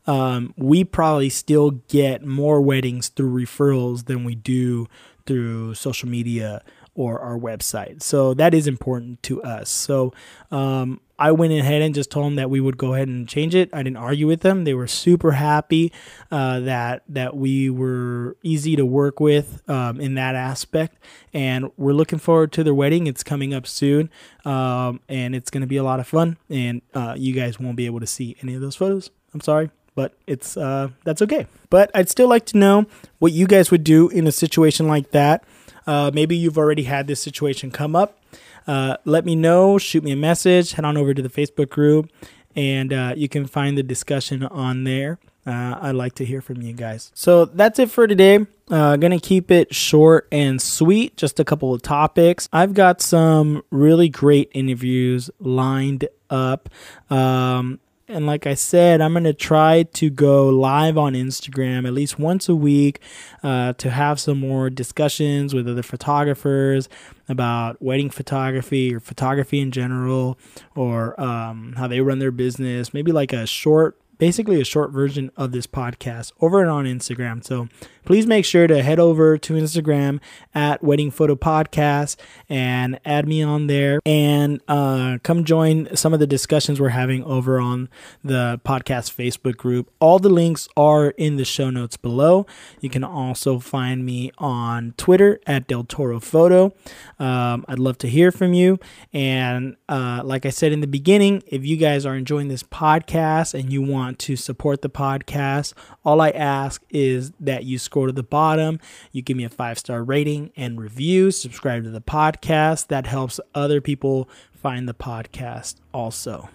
Um, 0.06 0.54
we 0.56 0.84
probably 0.84 1.28
still 1.28 1.72
get 1.72 2.24
more 2.24 2.60
weddings 2.60 3.08
through 3.08 3.44
referrals 3.44 4.06
than 4.06 4.22
we 4.22 4.36
do 4.36 4.86
through 5.26 5.74
social 5.74 6.08
media 6.08 6.62
or 6.96 7.20
our 7.20 7.38
website. 7.38 8.02
So 8.02 8.34
that 8.34 8.54
is 8.54 8.66
important 8.66 9.22
to 9.24 9.42
us. 9.42 9.70
So 9.70 10.12
um, 10.50 11.00
I 11.18 11.30
went 11.32 11.52
ahead 11.52 11.82
and 11.82 11.94
just 11.94 12.10
told 12.10 12.26
them 12.26 12.36
that 12.36 12.50
we 12.50 12.58
would 12.60 12.78
go 12.78 12.94
ahead 12.94 13.06
and 13.08 13.28
change 13.28 13.54
it. 13.54 13.70
I 13.72 13.82
didn't 13.82 13.98
argue 13.98 14.26
with 14.26 14.40
them. 14.40 14.64
They 14.64 14.74
were 14.74 14.86
super 14.86 15.32
happy 15.32 15.92
uh, 16.30 16.60
that 16.60 17.02
that 17.08 17.36
we 17.36 17.70
were 17.70 18.36
easy 18.42 18.76
to 18.76 18.84
work 18.84 19.20
with 19.20 19.62
um, 19.68 20.00
in 20.00 20.14
that 20.14 20.34
aspect, 20.34 20.96
and 21.32 21.70
we're 21.76 21.92
looking 21.92 22.18
forward 22.18 22.52
to 22.52 22.64
their 22.64 22.74
wedding. 22.74 23.06
It's 23.06 23.22
coming 23.22 23.54
up 23.54 23.66
soon, 23.66 24.10
um, 24.44 25.00
and 25.08 25.34
it's 25.34 25.50
going 25.50 25.62
to 25.62 25.66
be 25.66 25.76
a 25.76 25.84
lot 25.84 26.00
of 26.00 26.08
fun. 26.08 26.38
And 26.50 26.82
uh, 26.94 27.14
you 27.16 27.34
guys 27.34 27.60
won't 27.60 27.76
be 27.76 27.86
able 27.86 28.00
to 28.00 28.06
see 28.06 28.36
any 28.42 28.54
of 28.54 28.60
those 28.60 28.76
photos. 28.76 29.10
I'm 29.34 29.40
sorry 29.40 29.70
but 29.96 30.12
it's 30.26 30.58
uh, 30.58 30.90
that's 31.04 31.22
okay. 31.22 31.46
But 31.70 31.90
I'd 31.94 32.10
still 32.10 32.28
like 32.28 32.44
to 32.46 32.58
know 32.58 32.86
what 33.18 33.32
you 33.32 33.46
guys 33.46 33.70
would 33.70 33.82
do 33.82 34.08
in 34.10 34.26
a 34.26 34.32
situation 34.32 34.86
like 34.86 35.10
that. 35.10 35.42
Uh, 35.86 36.10
maybe 36.12 36.36
you've 36.36 36.58
already 36.58 36.84
had 36.84 37.06
this 37.06 37.20
situation 37.20 37.70
come 37.70 37.94
up. 37.94 38.18
Uh, 38.66 38.96
let 39.04 39.24
me 39.24 39.36
know. 39.36 39.78
Shoot 39.78 40.02
me 40.02 40.12
a 40.12 40.16
message. 40.16 40.72
Head 40.72 40.84
on 40.84 40.96
over 40.96 41.14
to 41.14 41.22
the 41.22 41.28
Facebook 41.28 41.70
group, 41.70 42.10
and 42.54 42.92
uh, 42.92 43.14
you 43.16 43.28
can 43.28 43.46
find 43.46 43.78
the 43.78 43.82
discussion 43.82 44.44
on 44.44 44.84
there. 44.84 45.18
Uh, 45.46 45.78
I'd 45.80 45.94
like 45.94 46.14
to 46.16 46.24
hear 46.24 46.40
from 46.40 46.60
you 46.60 46.72
guys. 46.72 47.12
So 47.14 47.44
that's 47.44 47.78
it 47.78 47.88
for 47.88 48.08
today. 48.08 48.46
Uh, 48.68 48.96
gonna 48.96 49.20
keep 49.20 49.52
it 49.52 49.72
short 49.72 50.26
and 50.32 50.60
sweet, 50.60 51.16
just 51.16 51.38
a 51.38 51.44
couple 51.44 51.72
of 51.72 51.82
topics. 51.82 52.48
I've 52.52 52.74
got 52.74 53.00
some 53.00 53.62
really 53.70 54.08
great 54.08 54.50
interviews 54.54 55.30
lined 55.38 56.08
up. 56.30 56.68
Um, 57.10 57.78
and 58.08 58.26
like 58.26 58.46
I 58.46 58.54
said, 58.54 59.00
I'm 59.00 59.12
going 59.12 59.24
to 59.24 59.34
try 59.34 59.82
to 59.82 60.10
go 60.10 60.48
live 60.48 60.96
on 60.96 61.14
Instagram 61.14 61.86
at 61.86 61.92
least 61.92 62.18
once 62.18 62.48
a 62.48 62.54
week 62.54 63.00
uh, 63.42 63.72
to 63.74 63.90
have 63.90 64.20
some 64.20 64.38
more 64.38 64.70
discussions 64.70 65.52
with 65.52 65.68
other 65.68 65.82
photographers 65.82 66.88
about 67.28 67.82
wedding 67.82 68.10
photography 68.10 68.94
or 68.94 69.00
photography 69.00 69.60
in 69.60 69.72
general 69.72 70.38
or 70.76 71.20
um, 71.20 71.74
how 71.76 71.88
they 71.88 72.00
run 72.00 72.20
their 72.20 72.30
business. 72.30 72.94
Maybe 72.94 73.10
like 73.10 73.32
a 73.32 73.46
short 73.46 73.98
basically 74.18 74.60
a 74.60 74.64
short 74.64 74.90
version 74.90 75.30
of 75.36 75.52
this 75.52 75.66
podcast 75.66 76.32
over 76.40 76.60
and 76.60 76.70
on 76.70 76.84
Instagram. 76.84 77.44
So 77.44 77.68
please 78.04 78.26
make 78.26 78.44
sure 78.44 78.66
to 78.66 78.82
head 78.82 78.98
over 78.98 79.36
to 79.36 79.54
Instagram 79.54 80.20
at 80.54 80.82
Wedding 80.82 81.10
Photo 81.10 81.34
Podcast 81.34 82.16
and 82.48 83.00
add 83.04 83.26
me 83.26 83.42
on 83.42 83.66
there 83.66 84.00
and 84.06 84.60
uh, 84.68 85.18
come 85.22 85.44
join 85.44 85.94
some 85.96 86.14
of 86.14 86.20
the 86.20 86.26
discussions 86.26 86.80
we're 86.80 86.90
having 86.90 87.24
over 87.24 87.58
on 87.60 87.88
the 88.22 88.60
podcast 88.64 89.14
Facebook 89.14 89.56
group. 89.56 89.90
All 90.00 90.18
the 90.18 90.28
links 90.28 90.68
are 90.76 91.10
in 91.10 91.36
the 91.36 91.44
show 91.44 91.68
notes 91.70 91.96
below. 91.96 92.46
You 92.80 92.90
can 92.90 93.02
also 93.04 93.58
find 93.58 94.06
me 94.06 94.30
on 94.38 94.94
Twitter 94.96 95.40
at 95.46 95.66
Del 95.66 95.84
Toro 95.84 96.20
Photo. 96.20 96.72
Um, 97.18 97.64
I'd 97.68 97.78
love 97.78 97.98
to 97.98 98.08
hear 98.08 98.30
from 98.30 98.54
you. 98.54 98.78
And 99.12 99.76
uh, 99.88 100.22
like 100.24 100.46
I 100.46 100.50
said 100.50 100.72
in 100.72 100.80
the 100.80 100.86
beginning, 100.86 101.42
if 101.46 101.66
you 101.66 101.76
guys 101.76 102.06
are 102.06 102.14
enjoying 102.14 102.48
this 102.48 102.62
podcast 102.62 103.58
and 103.58 103.72
you 103.72 103.82
want 103.82 104.05
want 104.06 104.18
to 104.20 104.36
support 104.36 104.82
the 104.82 104.88
podcast, 104.88 105.72
all 106.04 106.20
I 106.20 106.30
ask 106.30 106.80
is 106.90 107.32
that 107.40 107.64
you 107.64 107.76
scroll 107.78 108.06
to 108.06 108.12
the 108.12 108.22
bottom, 108.22 108.78
you 109.10 109.20
give 109.20 109.36
me 109.36 109.42
a 109.42 109.48
five 109.48 109.78
star 109.78 110.04
rating 110.04 110.52
and 110.56 110.80
review, 110.80 111.32
subscribe 111.32 111.82
to 111.82 111.90
the 111.90 112.00
podcast. 112.00 112.86
That 112.86 113.06
helps 113.06 113.40
other 113.54 113.80
people 113.80 114.28
find 114.54 114.88
the 114.88 114.94
podcast 114.94 115.76
also. 115.92 116.48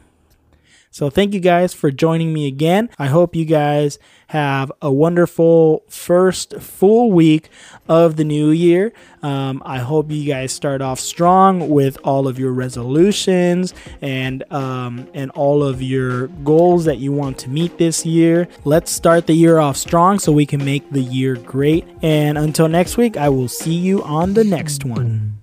So 0.93 1.09
thank 1.09 1.33
you 1.33 1.39
guys 1.39 1.73
for 1.73 1.89
joining 1.89 2.33
me 2.33 2.47
again. 2.47 2.89
I 2.99 3.07
hope 3.07 3.33
you 3.33 3.45
guys 3.45 3.97
have 4.27 4.73
a 4.81 4.91
wonderful 4.91 5.83
first 5.87 6.59
full 6.59 7.13
week 7.13 7.49
of 7.87 8.17
the 8.17 8.25
new 8.25 8.51
year. 8.51 8.91
Um, 9.23 9.63
I 9.65 9.79
hope 9.79 10.11
you 10.11 10.25
guys 10.25 10.51
start 10.51 10.81
off 10.81 10.99
strong 10.99 11.69
with 11.69 11.97
all 12.03 12.27
of 12.27 12.37
your 12.37 12.51
resolutions 12.51 13.73
and 14.01 14.43
um, 14.51 15.07
and 15.13 15.31
all 15.31 15.63
of 15.63 15.81
your 15.81 16.27
goals 16.27 16.83
that 16.85 16.97
you 16.97 17.13
want 17.13 17.37
to 17.39 17.49
meet 17.49 17.77
this 17.77 18.05
year. 18.05 18.49
Let's 18.65 18.91
start 18.91 19.27
the 19.27 19.33
year 19.33 19.59
off 19.59 19.77
strong 19.77 20.19
so 20.19 20.33
we 20.33 20.45
can 20.45 20.63
make 20.63 20.91
the 20.91 21.01
year 21.01 21.35
great. 21.37 21.87
And 22.01 22.37
until 22.37 22.67
next 22.67 22.97
week, 22.97 23.15
I 23.15 23.29
will 23.29 23.47
see 23.47 23.75
you 23.75 24.03
on 24.03 24.33
the 24.33 24.43
next 24.43 24.83
one. 24.83 25.40